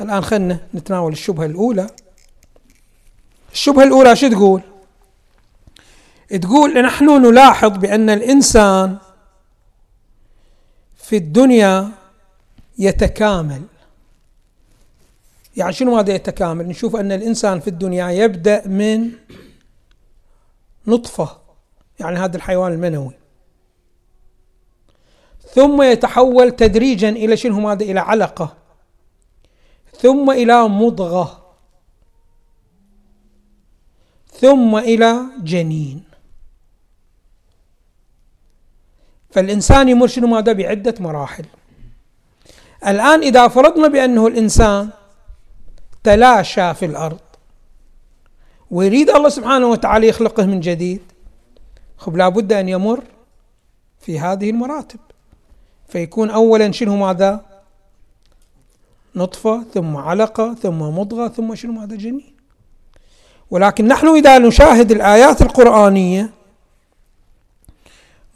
الآن 0.00 0.20
خلنا 0.20 0.60
نتناول 0.74 1.12
الشبهة 1.12 1.46
الأولى. 1.46 1.86
الشبهة 3.52 3.84
الأولى 3.84 4.16
شو 4.16 4.28
تقول؟ 4.28 4.62
تقول 6.42 6.82
نحن 6.82 7.22
نلاحظ 7.22 7.78
بأن 7.78 8.10
الإنسان 8.10 8.96
في 11.10 11.16
الدنيا 11.16 11.90
يتكامل. 12.78 13.62
يعني 15.56 15.72
شنو 15.72 15.96
هذا 15.98 16.14
يتكامل؟ 16.14 16.68
نشوف 16.68 16.96
أن 16.96 17.12
الإنسان 17.12 17.60
في 17.60 17.68
الدنيا 17.68 18.10
يبدأ 18.10 18.68
من 18.68 19.10
نطفة 20.86 21.38
يعني 22.00 22.18
هذا 22.18 22.36
الحيوان 22.36 22.72
المنوي. 22.72 23.12
ثم 25.54 25.82
يتحول 25.82 26.50
تدريجا 26.50 27.08
إلى 27.08 27.36
شنو 27.36 27.68
هذا؟ 27.68 27.84
إلى 27.84 28.00
علقة. 28.00 28.56
ثم 30.00 30.30
إلى 30.30 30.68
مضغة. 30.68 31.54
ثم 34.40 34.76
إلى 34.76 35.20
جنين. 35.42 36.09
فالإنسان 39.30 39.88
يمر 39.88 40.06
شنو 40.06 40.26
ماذا؟ 40.26 40.52
بعدة 40.52 40.94
مراحل. 41.00 41.44
الآن 42.86 43.20
إذا 43.22 43.48
فرضنا 43.48 43.88
بأنه 43.88 44.26
الإنسان 44.26 44.88
تلاشى 46.04 46.74
في 46.74 46.86
الأرض 46.86 47.20
ويريد 48.70 49.10
الله 49.10 49.28
سبحانه 49.28 49.66
وتعالى 49.66 50.08
يخلقه 50.08 50.46
من 50.46 50.60
جديد 50.60 51.02
خب 51.98 52.16
لابد 52.16 52.52
أن 52.52 52.68
يمر 52.68 53.02
في 54.00 54.20
هذه 54.20 54.50
المراتب. 54.50 55.00
فيكون 55.88 56.30
أولا 56.30 56.72
شنو 56.72 56.96
ماذا؟ 56.96 57.40
نطفة 59.16 59.64
ثم 59.74 59.96
علقة 59.96 60.54
ثم 60.54 60.78
مضغة 60.78 61.28
ثم 61.28 61.54
شنو 61.54 61.72
ماذا؟ 61.72 61.96
جنين. 61.96 62.34
ولكن 63.50 63.88
نحن 63.88 64.06
إذا 64.06 64.38
نشاهد 64.38 64.92
الآيات 64.92 65.42
القرآنية 65.42 66.30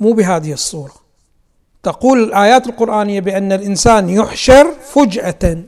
مو 0.05 0.13
بهذه 0.13 0.53
الصورة. 0.53 0.93
تقول 1.83 2.23
الآيات 2.23 2.67
القرآنية 2.67 3.21
بأن 3.21 3.53
الإنسان 3.53 4.09
يحشر 4.09 4.73
فجأة. 4.73 5.63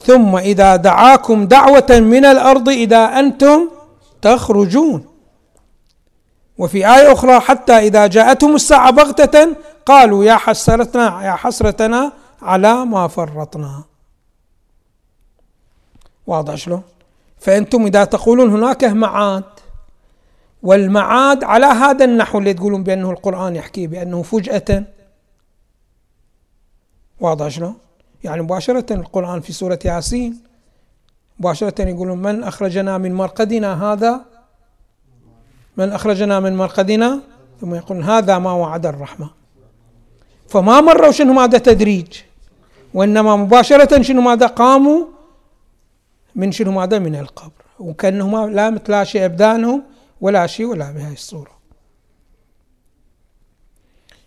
ثم 0.00 0.36
إذا 0.36 0.76
دعاكم 0.76 1.46
دعوة 1.46 1.86
من 1.90 2.24
الأرض 2.24 2.68
إذا 2.68 3.04
أنتم 3.04 3.68
تخرجون. 4.22 5.04
وفي 6.58 6.78
آية 6.96 7.12
أخرى 7.12 7.40
حتى 7.40 7.78
إذا 7.78 8.06
جاءتهم 8.06 8.54
الساعة 8.54 8.90
بغتة 8.90 9.56
قالوا 9.86 10.24
يا 10.24 10.36
حسرتنا 10.36 11.24
يا 11.26 11.32
حسرتنا 11.32 12.12
على 12.42 12.84
ما 12.84 13.08
فرطنا. 13.08 13.84
واضح 16.26 16.54
شلون؟ 16.54 16.82
فأنتم 17.38 17.86
إذا 17.86 18.04
تقولون 18.04 18.50
هناك 18.50 18.84
معاد 18.84 19.53
والمعاد 20.64 21.44
على 21.44 21.66
هذا 21.66 22.04
النحو 22.04 22.38
اللي 22.38 22.54
تقولون 22.54 22.82
بأنه 22.82 23.10
القرآن 23.10 23.56
يحكي 23.56 23.86
بأنه 23.86 24.22
فجأة. 24.22 24.84
واضح 27.20 27.48
شلون؟ 27.48 27.76
يعني 28.24 28.42
مباشرة 28.42 28.92
القرآن 28.92 29.40
في 29.40 29.52
سورة 29.52 29.78
ياسين 29.84 30.42
مباشرة 31.38 31.82
يقولون 31.82 32.18
من 32.18 32.42
أخرجنا 32.42 32.98
من 32.98 33.14
مرقدنا 33.14 33.92
هذا؟ 33.92 34.24
من 35.76 35.92
أخرجنا 35.92 36.40
من 36.40 36.56
مرقدنا؟ 36.56 37.20
ثم 37.60 37.74
يقول 37.74 38.02
هذا 38.02 38.38
ما 38.38 38.52
وعد 38.52 38.86
الرحمة. 38.86 39.30
فما 40.48 40.80
مروا 40.80 41.10
شنو 41.10 41.32
ماذا 41.32 41.58
تدريج؟ 41.58 42.20
وإنما 42.94 43.36
مباشرة 43.36 44.02
شنو 44.02 44.20
ماذا 44.20 44.46
قاموا؟ 44.46 45.06
من 46.34 46.52
شنو 46.52 46.72
ماذا؟ 46.72 46.98
من 46.98 47.16
القبر. 47.16 47.64
وكأنهما 47.78 48.46
لا 48.46 48.70
متلاشي 48.70 49.24
أبدانهم 49.24 49.93
ولا 50.24 50.46
شيء 50.46 50.66
ولا 50.66 50.90
بهذه 50.90 51.12
الصورة. 51.12 51.54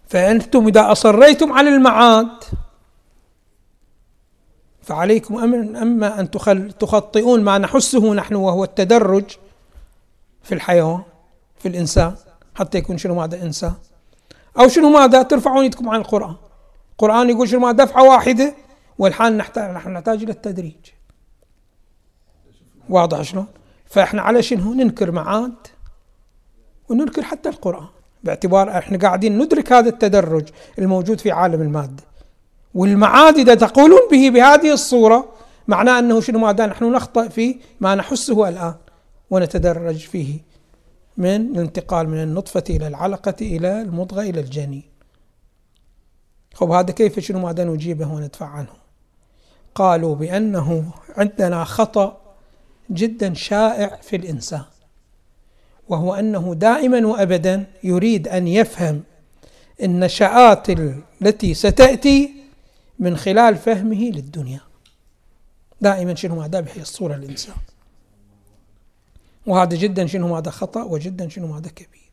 فأنتم 0.08 0.68
إذا 0.68 0.92
أصريتم 0.92 1.54
على 1.54 1.70
المعاد 1.70 2.44
فعليكم 4.82 5.38
أما 5.76 6.20
أن 6.20 6.32
تخطئون 6.80 7.44
ما 7.44 7.58
نحسه 7.58 8.14
نحن 8.14 8.36
وهو 8.36 8.64
التدرج 8.64 9.26
في 10.44 10.54
الحيوان 10.56 11.04
في 11.60 11.68
الإنسان 11.68 12.16
حتى 12.56 12.78
يكون 12.78 12.98
شنو 12.98 13.16
ماذا 13.16 13.44
إنسان. 13.44 13.74
أو 14.60 14.68
شنو 14.68 14.90
ماذا 14.90 15.24
ترفعون 15.24 15.66
يدكم 15.66 15.90
عن 15.90 16.00
القرآن. 16.00 16.36
القرآن 16.92 17.30
يقول 17.30 17.50
شنو 17.50 17.60
ماذا؟ 17.60 17.84
دفعة 17.84 18.04
واحدة 18.04 18.56
والحال 18.98 19.38
نحتاج 19.38 19.72
نحن 19.76 19.90
نحتاج 19.90 20.24
إلى 20.24 20.32
التدريج. 20.32 20.92
واضح 22.90 23.22
شلون؟ 23.22 23.48
فإحنا 23.86 24.22
على 24.22 24.42
شنو؟ 24.42 24.74
ننكر 24.74 25.12
معاد. 25.12 25.56
وننكر 26.90 27.24
حتى 27.24 27.50
القرآن 27.50 27.88
باعتبار 28.24 28.78
إحنا 28.78 28.98
قاعدين 28.98 29.38
ندرك 29.38 29.72
هذا 29.72 29.90
التدرج 29.90 30.48
الموجود 30.80 31.20
في 31.20 31.32
عالم 31.32 31.62
المادة. 31.62 32.04
والمعاد 32.74 33.38
إذا 33.38 33.56
تقولون 33.56 34.00
به 34.12 34.30
بهذه 34.30 34.74
الصورة 34.74 35.30
معناه 35.68 36.00
أنه 36.00 36.22
شنو 36.22 36.40
ماذا 36.40 36.66
نحن 36.66 36.92
نخطئ 36.92 37.30
في 37.30 37.60
ما 37.82 37.96
نحسه 37.96 38.50
الآن 38.50 38.76
ونتدرج 39.30 39.98
فيه 39.98 40.40
من 41.18 41.36
الانتقال 41.36 42.10
من 42.10 42.24
النطفة 42.24 42.64
إلى 42.70 42.88
العلقة 42.88 43.36
إلى 43.42 43.82
المضغة 43.82 44.22
إلى 44.22 44.40
الجنين. 44.40 44.84
خب 46.54 46.72
هذا 46.72 46.92
كيف 46.92 47.20
شنو 47.20 47.40
ماذا 47.40 47.64
نجيبه 47.64 48.14
وندفع 48.14 48.46
عنه؟ 48.46 48.74
قالوا 49.76 50.16
بأنه 50.16 50.92
عندنا 51.18 51.64
خطأ 51.64 52.22
جدا 52.92 53.34
شائع 53.34 54.00
في 54.02 54.16
الإنسان. 54.16 54.64
وهو 55.90 56.14
أنه 56.14 56.56
دائما 56.56 57.08
وأبدا 57.08 57.66
يريد 57.84 58.28
أن 58.28 58.48
يفهم 58.48 59.04
النشآت 59.84 60.70
التي 61.22 61.54
ستأتي 61.54 62.34
من 63.00 63.18
خلال 63.18 63.56
فهمه 63.56 63.98
للدنيا. 63.98 64.62
دائما 65.82 66.16
شنو 66.16 66.42
هذا 66.42 66.60
بهي 66.60 66.82
الصورة 66.82 67.16
الإنسان. 67.16 67.56
وهذا 69.46 69.76
جدا 69.78 70.08
شنو 70.08 70.36
هذا 70.36 70.52
خطأ 70.52 70.84
وجدا 70.84 71.30
شنو 71.30 71.56
هذا 71.56 71.70
كبير. 71.70 72.12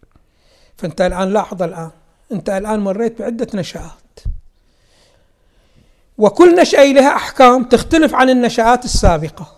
فأنت 0.76 1.00
الآن 1.00 1.32
لاحظ 1.32 1.62
الآن 1.62 1.90
أنت 2.32 2.50
الآن 2.50 2.80
مريت 2.80 3.18
بعدة 3.18 3.48
نشآت. 3.54 4.20
وكل 6.18 6.56
نشأة 6.60 6.84
لها 6.84 7.16
أحكام 7.16 7.64
تختلف 7.64 8.14
عن 8.14 8.30
النشآت 8.30 8.84
السابقة. 8.84 9.56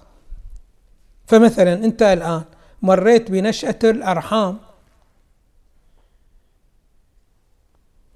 فمثلا 1.27 1.73
أنت 1.73 2.03
الآن 2.03 2.45
مريت 2.83 3.31
بنشأة 3.31 3.79
الأرحام 3.85 4.59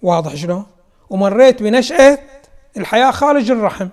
واضح 0.03 0.35
شلون؟ 0.35 0.67
ومريت 1.11 1.63
بنشأة 1.63 2.19
الحياة 2.77 3.11
خارج 3.11 3.51
الرحم 3.51 3.89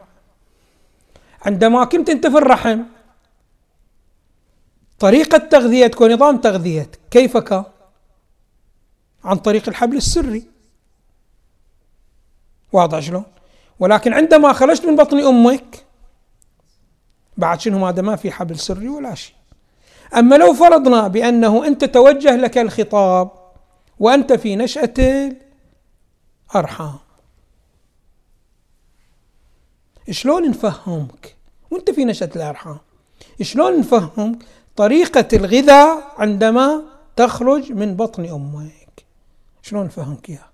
عندما 1.45 1.85
كنت 1.85 2.09
أنت 2.09 2.27
في 2.27 2.37
الرحم 2.37 2.83
طريقة 4.99 5.37
تغذيتك 5.37 6.01
ونظام 6.01 6.37
تغذيتك 6.37 6.99
كيف 7.11 7.37
كان؟ 7.37 7.63
عن 9.23 9.37
طريق 9.37 9.69
الحبل 9.69 9.97
السري 9.97 10.47
واضح 12.73 12.99
شلون؟ 12.99 13.23
ولكن 13.79 14.13
عندما 14.13 14.53
خرجت 14.53 14.85
من 14.85 14.95
بطن 14.95 15.19
أمك 15.19 15.85
بعد 17.37 17.59
شنو 17.59 17.87
هذا 17.87 18.01
ما 18.01 18.15
في 18.15 18.31
حبل 18.31 18.59
سري 18.59 18.89
ولا 18.89 19.15
شيء 19.15 19.36
أما 20.15 20.35
لو 20.35 20.53
فرضنا 20.53 21.07
بأنه 21.07 21.67
أنت 21.67 21.85
توجه 21.85 22.35
لك 22.35 22.57
الخطاب 22.57 23.29
وأنت 23.99 24.33
في 24.33 24.55
نشأة 24.55 24.93
الأرحام. 26.51 26.97
شلون 30.11 30.49
نفهمك 30.49 31.35
وأنت 31.71 31.91
في 31.91 32.05
نشأة 32.05 32.29
الأرحام؟ 32.35 32.77
شلون 33.41 33.79
نفهم 33.79 34.39
طريقة 34.75 35.27
الغذاء 35.33 36.13
عندما 36.17 36.81
تخرج 37.15 37.71
من 37.71 37.95
بطن 37.95 38.25
أمك؟ 38.25 39.05
شلون 39.61 39.85
نفهمك 39.85 40.29
إياه 40.29 40.47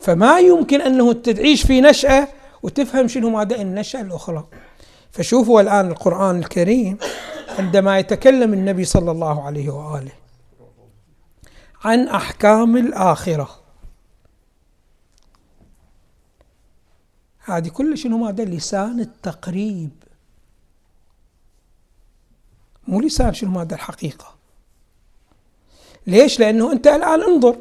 فما 0.00 0.38
يمكن 0.38 0.80
أنه 0.80 1.12
تعيش 1.12 1.66
في 1.66 1.80
نشأة 1.80 2.28
وتفهم 2.62 3.08
شنو 3.08 3.30
ماذا 3.30 3.56
النشأة 3.56 4.00
الأخرى. 4.00 4.46
فشوفوا 5.10 5.60
الآن 5.60 5.88
القرآن 5.88 6.38
الكريم. 6.38 6.98
عندما 7.58 7.98
يتكلم 7.98 8.52
النبي 8.52 8.84
صلى 8.84 9.10
الله 9.10 9.46
عليه 9.46 9.70
وآله 9.70 10.12
عن 11.84 12.08
أحكام 12.08 12.76
الآخرة. 12.76 13.48
هذه 17.44 17.68
كل 17.68 17.98
شنو 17.98 18.18
ماذا 18.18 18.44
لسان 18.44 19.00
التقريب. 19.00 19.90
مو 22.88 23.00
لسان 23.00 23.34
شنو 23.34 23.50
ماذا 23.50 23.74
الحقيقة. 23.74 24.34
ليش؟ 26.06 26.40
لأنه 26.40 26.72
أنت 26.72 26.86
الآن 26.86 27.22
انظر 27.22 27.56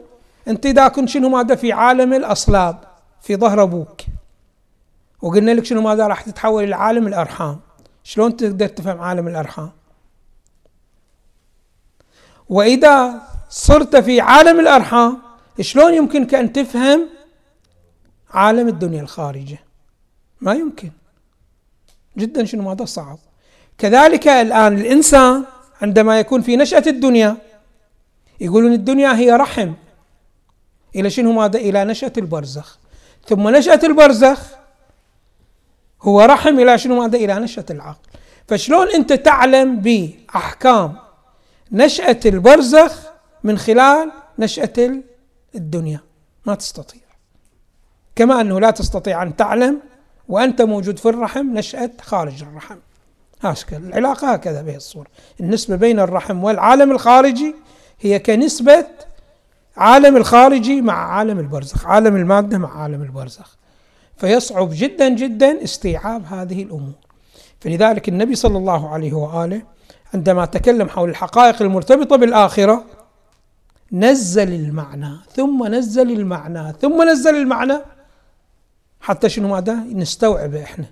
أنت 0.47 0.65
إذا 0.65 0.87
كنت 0.87 1.09
شنو 1.09 1.29
ماذا 1.29 1.55
في 1.55 1.71
عالم 1.71 2.13
الأصلاب 2.13 2.83
في 3.21 3.35
ظهر 3.35 3.63
أبوك 3.63 4.01
وقلنا 5.21 5.51
لك 5.51 5.65
شنو 5.65 5.81
ماذا 5.81 6.07
راح 6.07 6.21
تتحول 6.21 6.63
إلى 6.63 6.75
عالم 6.75 7.07
الأرحام. 7.07 7.59
شلون 8.03 8.37
تقدر 8.37 8.67
تفهم 8.67 9.01
عالم 9.01 9.27
الأرحام؟ 9.27 9.71
وإذا 12.49 13.21
صرت 13.49 13.95
في 13.95 14.21
عالم 14.21 14.59
الأرحام 14.59 15.21
شلون 15.61 15.93
يمكنك 15.93 16.35
أن 16.35 16.53
تفهم 16.53 17.09
عالم 18.29 18.67
الدنيا 18.67 19.01
الخارجة؟ 19.01 19.59
ما 20.41 20.53
يمكن. 20.53 20.91
جدا 22.17 22.45
شنو 22.45 22.63
ماذا 22.63 22.85
صعب. 22.85 23.17
كذلك 23.77 24.27
الآن 24.27 24.77
الإنسان 24.77 25.45
عندما 25.81 26.19
يكون 26.19 26.41
في 26.41 26.55
نشأة 26.55 26.83
الدنيا 26.87 27.37
يقولون 28.41 28.73
الدنيا 28.73 29.15
هي 29.15 29.31
رحم. 29.31 29.73
إلى 30.95 31.09
شنو 31.09 31.31
ماذا؟ 31.31 31.59
إلى 31.59 31.85
نشأة 31.85 32.13
البرزخ. 32.17 32.77
ثم 33.27 33.49
نشأة 33.49 33.79
البرزخ 33.83 34.39
هو 36.01 36.21
رحم 36.21 36.59
إلى 36.59 36.77
شنو 36.77 36.99
ماذا؟ 37.01 37.17
إلى 37.17 37.39
نشأة 37.39 37.65
العقل. 37.69 38.09
فشلون 38.47 38.87
أنت 38.87 39.13
تعلم 39.13 39.79
بأحكام 39.79 41.06
نشأة 41.71 42.19
البرزخ 42.25 43.01
من 43.43 43.57
خلال 43.57 44.11
نشأة 44.39 45.01
الدنيا. 45.55 45.99
ما 46.45 46.55
تستطيع. 46.55 47.01
كما 48.15 48.41
أنه 48.41 48.59
لا 48.59 48.71
تستطيع 48.71 49.23
أن 49.23 49.35
تعلم 49.35 49.79
وأنت 50.27 50.61
موجود 50.61 50.99
في 50.99 51.09
الرحم 51.09 51.57
نشأة 51.57 51.91
خارج 52.01 52.43
الرحم. 52.43 52.77
هكذا 53.41 53.77
العلاقة 53.77 54.33
هكذا 54.33 54.61
بهذه 54.61 54.75
الصورة. 54.75 55.07
النسبة 55.39 55.75
بين 55.75 55.99
الرحم 55.99 56.43
والعالم 56.43 56.91
الخارجي 56.91 57.55
هي 57.99 58.19
كنسبة 58.19 58.87
عالم 59.77 60.17
الخارجي 60.17 60.81
مع 60.81 61.13
عالم 61.15 61.39
البرزخ 61.39 61.85
عالم 61.85 62.15
المادة 62.15 62.57
مع 62.57 62.81
عالم 62.81 63.01
البرزخ. 63.01 63.57
فيصعب 64.17 64.69
جدا 64.73 65.09
جدا 65.09 65.63
استيعاب 65.63 66.25
هذه 66.25 66.63
الأمور. 66.63 66.95
فلذلك 67.59 68.09
النبي 68.09 68.35
صلى 68.35 68.57
الله 68.57 68.89
عليه 68.89 69.13
وآله 69.13 69.61
عندما 70.13 70.45
تكلم 70.45 70.89
حول 70.89 71.09
الحقائق 71.09 71.61
المرتبطة 71.61 72.15
بالآخرة 72.15 72.85
نزل 73.91 74.53
المعنى 74.53 75.17
ثم 75.31 75.67
نزل 75.67 76.11
المعنى 76.11 76.73
ثم 76.73 77.09
نزل 77.09 77.35
المعنى. 77.35 77.77
حتى 79.01 79.29
شنو 79.29 79.47
ماذا 79.47 79.73
نستوعبه 79.73 80.63
إحنا. 80.63 80.85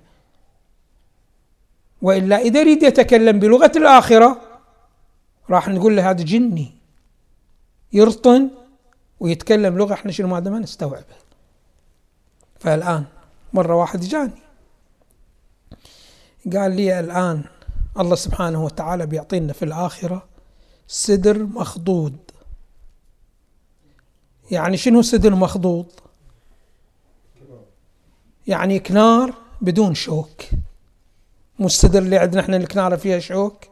وإلا 2.02 2.36
إذا 2.36 2.60
يريد 2.60 2.82
يتكلم 2.82 3.38
بلغة 3.38 3.72
الآخرة 3.76 4.40
راح 5.50 5.68
نقول 5.68 5.96
له 5.96 6.10
هذا 6.10 6.22
جني. 6.22 6.72
يرطن 7.92 8.50
ويتكلم 9.20 9.78
لغة 9.78 9.94
إحنا 9.94 10.12
شنو 10.12 10.28
ماذا 10.28 10.50
ما 10.50 10.58
نستوعبه 10.58 11.16
فالآن 12.58 13.04
مرة 13.52 13.74
واحد 13.74 14.00
جاني. 14.00 14.42
قال 16.52 16.76
لي 16.76 17.00
الآن 17.00 17.44
الله 18.00 18.14
سبحانه 18.14 18.64
وتعالى 18.64 19.06
بيعطينا 19.06 19.52
في 19.52 19.64
الآخرة 19.64 20.26
سدر 20.88 21.42
مخضود 21.42 22.16
يعني 24.50 24.76
شنو 24.76 25.02
سدر 25.02 25.34
مخضوض؟ 25.34 25.86
يعني 28.46 28.78
كنار 28.78 29.34
بدون 29.60 29.94
شوك. 29.94 30.42
مو 31.58 31.66
السدر 31.66 31.98
اللي 31.98 32.18
عندنا 32.18 32.40
إحنا 32.40 32.56
الكنارة 32.56 32.96
فيها 32.96 33.18
شوك؟ 33.18 33.64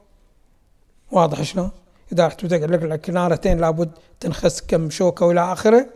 واضح 1.13 1.43
شلون؟ 1.43 1.71
إذا 2.13 2.27
رحت 2.27 2.45
لك 2.45 3.01
كنارتين 3.01 3.59
لابد 3.59 3.91
تنخس 4.21 4.61
كم 4.61 4.91
شوكة 4.91 5.27
وإلى 5.27 5.53
آخره. 5.53 5.87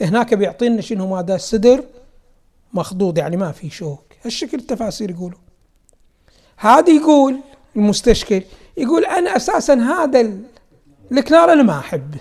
هناك 0.00 0.34
بيعطينا 0.34 0.80
شنو؟ 0.80 1.16
هذا 1.16 1.34
السدر 1.34 1.84
مخضوض 2.72 3.18
يعني 3.18 3.36
ما 3.36 3.52
في 3.52 3.70
شوك. 3.70 4.04
هالشكل 4.24 4.58
التفاسير 4.58 5.10
يقولوا. 5.10 5.38
هذا 6.56 6.90
يقول 6.90 7.40
المستشكل 7.76 8.42
يقول 8.76 9.04
أنا 9.04 9.36
أساسا 9.36 9.74
هذا 9.74 10.32
الكنار 11.12 11.52
أنا 11.52 11.62
ما 11.62 11.78
أحبه. 11.78 12.20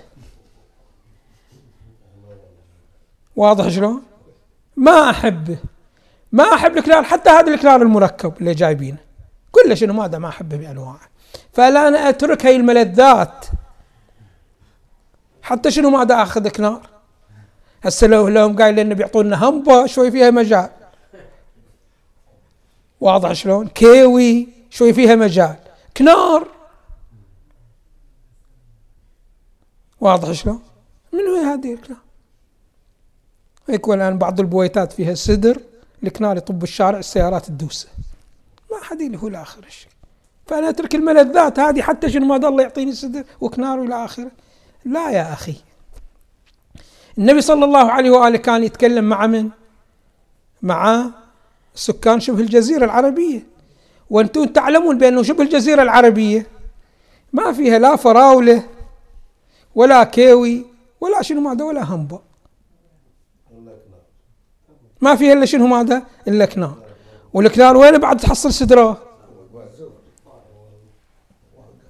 واضح 3.35 3.67
شلون؟ 3.67 4.03
ما 4.75 5.09
أحبه. 5.09 5.57
ما 6.31 6.43
أحب 6.43 6.77
الكلار 6.77 7.03
حتى 7.03 7.29
هذا 7.29 7.53
الكلار 7.53 7.81
المركب 7.81 8.33
اللي 8.39 8.53
جايبينه. 8.53 8.97
كله 9.51 9.75
شنو 9.75 9.93
ماذا 9.93 10.17
ما 10.17 10.27
أحبه 10.27 10.57
بأنواعه. 10.57 11.09
فلا 11.53 11.87
أنا 11.87 12.09
أترك 12.09 12.45
هاي 12.45 12.55
الملذات. 12.55 13.45
حتى 15.41 15.71
شنو 15.71 15.89
ماذا 15.89 16.23
آخذ 16.23 16.49
كنار. 16.49 16.89
هسه 17.83 18.07
لو 18.07 18.27
لهم 18.27 18.55
قايل 18.55 18.75
لنا 18.75 18.93
بيعطونا 18.93 19.49
همبا 19.49 19.87
شوي 19.87 20.11
فيها 20.11 20.31
مجال. 20.31 20.69
واضح 23.01 23.31
شلون؟ 23.33 23.67
كيوي. 23.67 24.60
شوي 24.71 24.93
فيها 24.93 25.15
مجال. 25.15 25.55
كنار. 25.97 26.47
واضح 29.99 30.31
شلون؟ 30.31 30.61
من 31.13 31.19
وين 31.19 31.45
هذه 31.45 31.73
الكنار؟ 31.73 31.99
يكون 33.69 34.01
الان 34.01 34.17
بعض 34.17 34.39
البويتات 34.39 34.91
فيها 34.93 35.13
سدر 35.13 35.61
الكنار 36.03 36.37
يطب 36.37 36.63
الشارع 36.63 36.99
السيارات 36.99 37.45
تدوسه. 37.45 37.87
ما 38.71 38.77
حد 38.83 39.01
اللي 39.01 39.17
هو 39.17 39.27
لآخر 39.27 39.63
الشيء 39.63 39.91
فأنا 40.47 40.69
أترك 40.69 40.95
الملذات 40.95 41.59
هذه 41.59 41.81
حتى 41.81 42.09
شنو 42.09 42.25
ما 42.25 42.35
الله 42.35 42.63
يعطيني 42.63 42.93
سدر 42.93 43.23
وكنار 43.41 43.83
إلى 43.83 44.05
آخره. 44.05 44.31
لا 44.85 45.11
يا 45.11 45.33
أخي. 45.33 45.55
النبي 47.17 47.41
صلى 47.41 47.65
الله 47.65 47.91
عليه 47.91 48.11
وآله 48.11 48.37
كان 48.37 48.63
يتكلم 48.63 49.09
مع 49.09 49.27
من؟ 49.27 49.49
مع 50.61 51.11
سكان 51.75 52.19
شبه 52.19 52.39
الجزيرة 52.39 52.85
العربية. 52.85 53.50
وأنتم 54.11 54.45
تعلمون 54.45 54.97
بأنه 54.97 55.23
شبه 55.23 55.43
الجزيره 55.43 55.81
العربية 55.81 56.47
ما 57.33 57.53
فيها 57.53 57.79
لا 57.79 57.95
فراولة 57.95 58.63
ولا 59.75 60.03
كيوي 60.03 60.65
ولا 61.01 61.21
شنو 61.21 61.41
ماذا 61.41 61.65
ولا 61.65 61.83
همبا 61.83 62.19
ما 65.01 65.15
فيها 65.15 65.33
إلا 65.33 65.45
شنو 65.45 65.67
ماذا؟ 65.67 66.03
إلا 66.27 66.45
كنار 66.45 66.75
والكنار 67.33 67.77
وين 67.77 67.97
بعد 67.97 68.17
تحصل 68.17 68.53
سدره؟ 68.53 69.01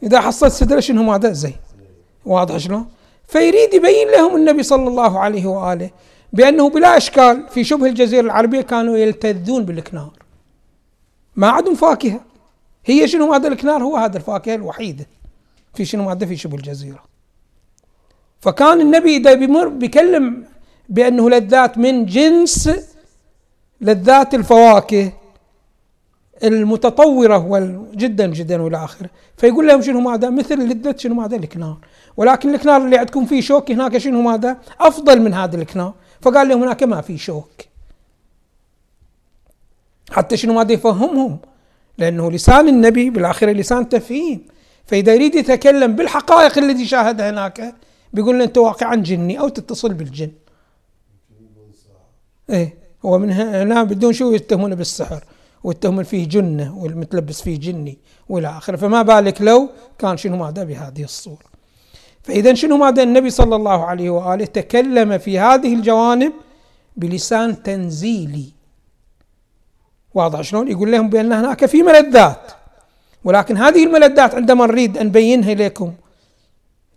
إذا 0.03 0.21
حصلت 0.21 0.51
سدره 0.51 0.79
شنو 0.79 1.03
ماذا؟ 1.03 1.31
زين 1.31 1.55
واضح 2.25 2.57
شلون؟ 2.57 2.85
فيريد 3.27 3.73
يبين 3.73 4.07
لهم 4.07 4.35
النبي 4.35 4.63
صلى 4.63 4.87
الله 4.87 5.19
عليه 5.19 5.45
وآله 5.45 5.89
بأنه 6.33 6.69
بلا 6.69 6.97
إشكال 6.97 7.47
في 7.49 7.63
شبه 7.63 7.85
الجزيرة 7.85 8.21
العربية 8.21 8.61
كانوا 8.61 8.97
يلتذون 8.97 9.65
بالكنار 9.65 10.20
ما 11.35 11.47
عندهم 11.47 11.75
فاكهة 11.75 12.21
هي 12.85 13.07
شنو 13.07 13.33
هذا 13.33 13.47
الكنار 13.47 13.83
هو 13.83 13.97
هذا 13.97 14.17
الفاكهة 14.17 14.55
الوحيده 14.55 15.07
في 15.73 15.85
شنو 15.85 16.09
هذا 16.09 16.25
في 16.25 16.37
شبه 16.37 16.55
الجزيرة 16.55 17.03
فكان 18.39 18.81
النبي 18.81 19.17
إذا 19.17 19.33
بيمر 19.33 19.67
بيكلم 19.67 20.45
بأنه 20.89 21.29
لذات 21.29 21.77
من 21.77 22.05
جنس 22.05 22.69
لذات 23.81 24.33
الفواكه 24.35 25.11
المتطورة 26.43 27.87
جدا 27.95 28.27
جدا 28.27 28.61
والى 28.61 28.77
آخره، 28.77 29.09
فيقول 29.37 29.67
لهم 29.67 29.81
شنو 29.81 29.99
ماذا؟ 29.99 30.29
مثل 30.29 30.59
لذة 30.59 30.95
شنو 30.97 31.15
ماذا؟ 31.15 31.35
الكنار، 31.35 31.77
ولكن 32.17 32.55
الكنار 32.55 32.81
اللي 32.85 32.97
عندكم 32.97 33.25
فيه 33.25 33.41
شوك 33.41 33.71
هناك 33.71 33.97
شنو 33.97 34.21
ماذا؟ 34.21 34.57
أفضل 34.79 35.21
من 35.21 35.33
هذا 35.33 35.55
الكنار، 35.55 35.93
فقال 36.21 36.47
لهم 36.49 36.63
هناك 36.63 36.83
ما 36.83 37.01
في 37.01 37.17
شوك. 37.17 37.70
حتى 40.11 40.37
شنو 40.37 40.53
ماذا 40.53 40.73
يفهمهم؟ 40.73 41.39
لأنه 41.97 42.31
لسان 42.31 42.67
النبي 42.67 43.09
بالآخرة 43.09 43.51
لسان 43.51 43.89
تفهيم، 43.89 44.47
فإذا 44.85 45.13
يريد 45.13 45.35
يتكلم 45.35 45.95
بالحقائق 45.95 46.57
التي 46.57 46.85
شاهدها 46.85 47.29
هناك 47.29 47.75
بيقول 48.13 48.39
له 48.39 48.43
أنت 48.43 48.57
واقعا 48.57 48.95
جني 48.95 49.39
أو 49.39 49.49
تتصل 49.49 49.93
بالجن. 49.93 50.31
إيه 52.49 52.73
هو 53.05 53.19
من 53.19 53.31
هنا 53.31 53.83
بدون 53.83 54.13
شو 54.13 54.31
يتهمونه 54.31 54.75
بالسحر 54.75 55.23
ويتهم 55.63 56.03
فيه 56.03 56.27
جنة 56.27 56.77
والمتلبس 56.77 57.41
فيه 57.41 57.59
جني 57.59 57.97
وإلى 58.29 58.47
آخره 58.47 58.75
فما 58.75 59.01
بالك 59.01 59.41
لو 59.41 59.69
كان 59.99 60.17
شنو 60.17 60.37
ماذا 60.37 60.63
بهذه 60.63 61.03
الصورة 61.03 61.45
فاذا 62.23 62.53
شنو 62.53 62.77
ماذا 62.77 63.03
النبي 63.03 63.29
صلى 63.29 63.55
الله 63.55 63.85
عليه 63.85 64.09
وآله 64.09 64.45
تكلم 64.45 65.17
في 65.17 65.39
هذه 65.39 65.73
الجوانب 65.73 66.33
بلسان 66.97 67.63
تنزيلي 67.63 68.45
واضح 70.13 70.41
شلون؟ 70.41 70.67
يقول 70.67 70.91
لهم 70.91 71.09
بأن 71.09 71.33
هناك 71.33 71.65
في 71.65 71.83
ملذات. 71.83 72.51
ولكن 73.23 73.57
هذه 73.57 73.83
الملذات 73.83 74.35
عندما 74.35 74.65
نريد 74.65 74.97
أن 74.97 75.05
نبينها 75.05 75.53
لكم 75.53 75.93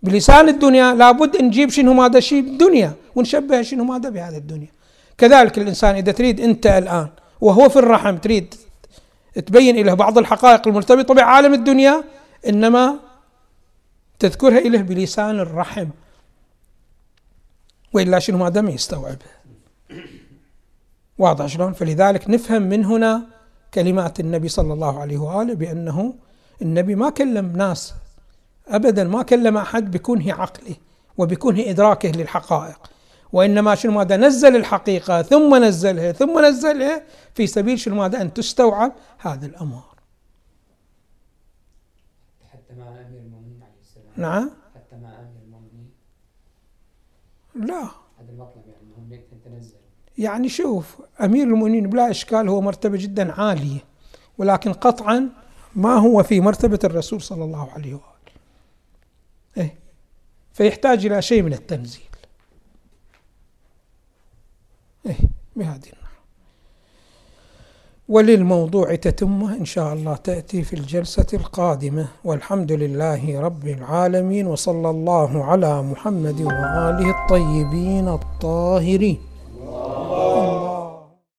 بلسان 0.03 0.49
الدنيا 0.49 0.93
لابد 0.93 1.41
نجيب 1.41 1.69
شنو 1.69 1.93
ماذا 1.93 2.19
شيء 2.19 2.39
الدنيا 2.39 2.93
ونشبه 3.15 3.61
شنو 3.61 3.83
ماذا 3.83 4.09
بهذا 4.09 4.37
الدنيا. 4.37 4.67
كذلك 5.17 5.57
الإنسان 5.57 5.95
إذا 5.95 6.11
تريد 6.11 6.39
أنت 6.39 6.67
الآن 6.67 7.07
وهو 7.41 7.69
في 7.69 7.79
الرحم 7.79 8.17
تريد 8.17 8.55
تبين 9.45 9.85
له 9.85 9.93
بعض 9.93 10.17
الحقائق 10.17 10.67
المرتبطة 10.67 11.13
بعالم 11.13 11.53
الدنيا 11.53 12.03
إنما 12.47 12.95
تذكرها 14.19 14.59
له 14.59 14.81
بلسان 14.81 15.39
الرحم. 15.39 15.87
وإلا 17.93 18.19
شنو 18.19 18.37
ماذا 18.37 18.61
ما 18.61 18.71
يستوعبها 18.71 19.34
واضح 21.17 21.45
شلون؟ 21.45 21.73
فلذلك 21.73 22.29
نفهم 22.29 22.61
من 22.61 22.85
هنا 22.85 23.27
كلمات 23.73 24.19
النبي 24.19 24.47
صلى 24.47 24.73
الله 24.73 24.99
عليه 24.99 25.17
وآله 25.17 25.53
بأنه 25.53 26.13
النبي 26.61 26.95
ما 26.95 27.09
كلم 27.09 27.57
ناس 27.57 27.93
ابدا 28.67 29.03
ما 29.03 29.23
كلم 29.23 29.57
أحد 29.57 29.91
بكونه 29.91 30.33
عقله 30.33 30.75
وبكونه 31.17 31.69
إدراكه 31.69 32.09
للحقائق. 32.09 32.91
وإنما 33.33 33.75
شنو 33.75 33.91
ماذا؟ 33.91 34.17
نزل 34.17 34.55
الحقيقة 34.55 35.21
ثم 35.21 35.63
نزلها 35.63 36.11
ثم 36.11 36.45
نزلها 36.45 37.03
في 37.33 37.47
سبيل 37.47 37.79
شنو 37.79 37.95
ماذا؟ 37.95 38.21
أن 38.21 38.33
تستوعب 38.33 38.91
هذه 39.17 39.45
الأمر. 39.45 39.83
حتى 42.51 42.73
مع 42.79 42.87
أمير 42.87 43.21
المؤمنين 43.21 43.61
عليه 43.61 43.81
السلام. 43.81 44.13
نعم. 44.17 44.51
حتى 44.75 44.95
مع 44.95 45.09
أمير 45.09 45.41
المؤمنين. 45.45 45.91
لا 47.55 47.81
هذا 48.19 48.31
المطلب 48.31 48.63
يعني 48.67 49.17
انه 49.17 49.39
تنزل 49.45 49.75
يعني 50.17 50.49
شوف 50.49 50.97
أمير 51.21 51.47
المؤمنين 51.47 51.89
بلا 51.89 52.11
إشكال 52.11 52.49
هو 52.49 52.61
مرتبة 52.61 52.97
جدا 52.97 53.41
عالية 53.41 53.79
ولكن 54.37 54.73
قطعا 54.73 55.29
ما 55.75 55.93
هو 55.93 56.23
في 56.23 56.41
مرتبة 56.41 56.79
الرسول 56.83 57.21
صلى 57.21 57.43
الله 57.43 57.71
عليه 57.71 57.93
وآله. 57.93 58.05
إيه 59.57 59.75
فيحتاج 60.53 61.05
إلى 61.05 61.21
شيء 61.21 61.41
من 61.41 61.53
التنزيل. 61.53 62.01
إيه 65.05 65.17
بهذه 65.55 65.75
النحو 65.75 66.05
وللموضوع 68.09 68.95
تتمه 68.95 69.55
إن 69.57 69.65
شاء 69.65 69.93
الله 69.93 70.15
تأتي 70.15 70.63
في 70.63 70.73
الجلسة 70.73 71.27
القادمة 71.33 72.07
والحمد 72.23 72.71
لله 72.71 73.39
رب 73.39 73.67
العالمين 73.67 74.47
وصلى 74.47 74.89
الله 74.89 75.45
على 75.45 75.81
محمد 75.81 76.41
وآله 76.41 77.23
الطيبين 77.23 78.07
الطاهرين 78.07 79.34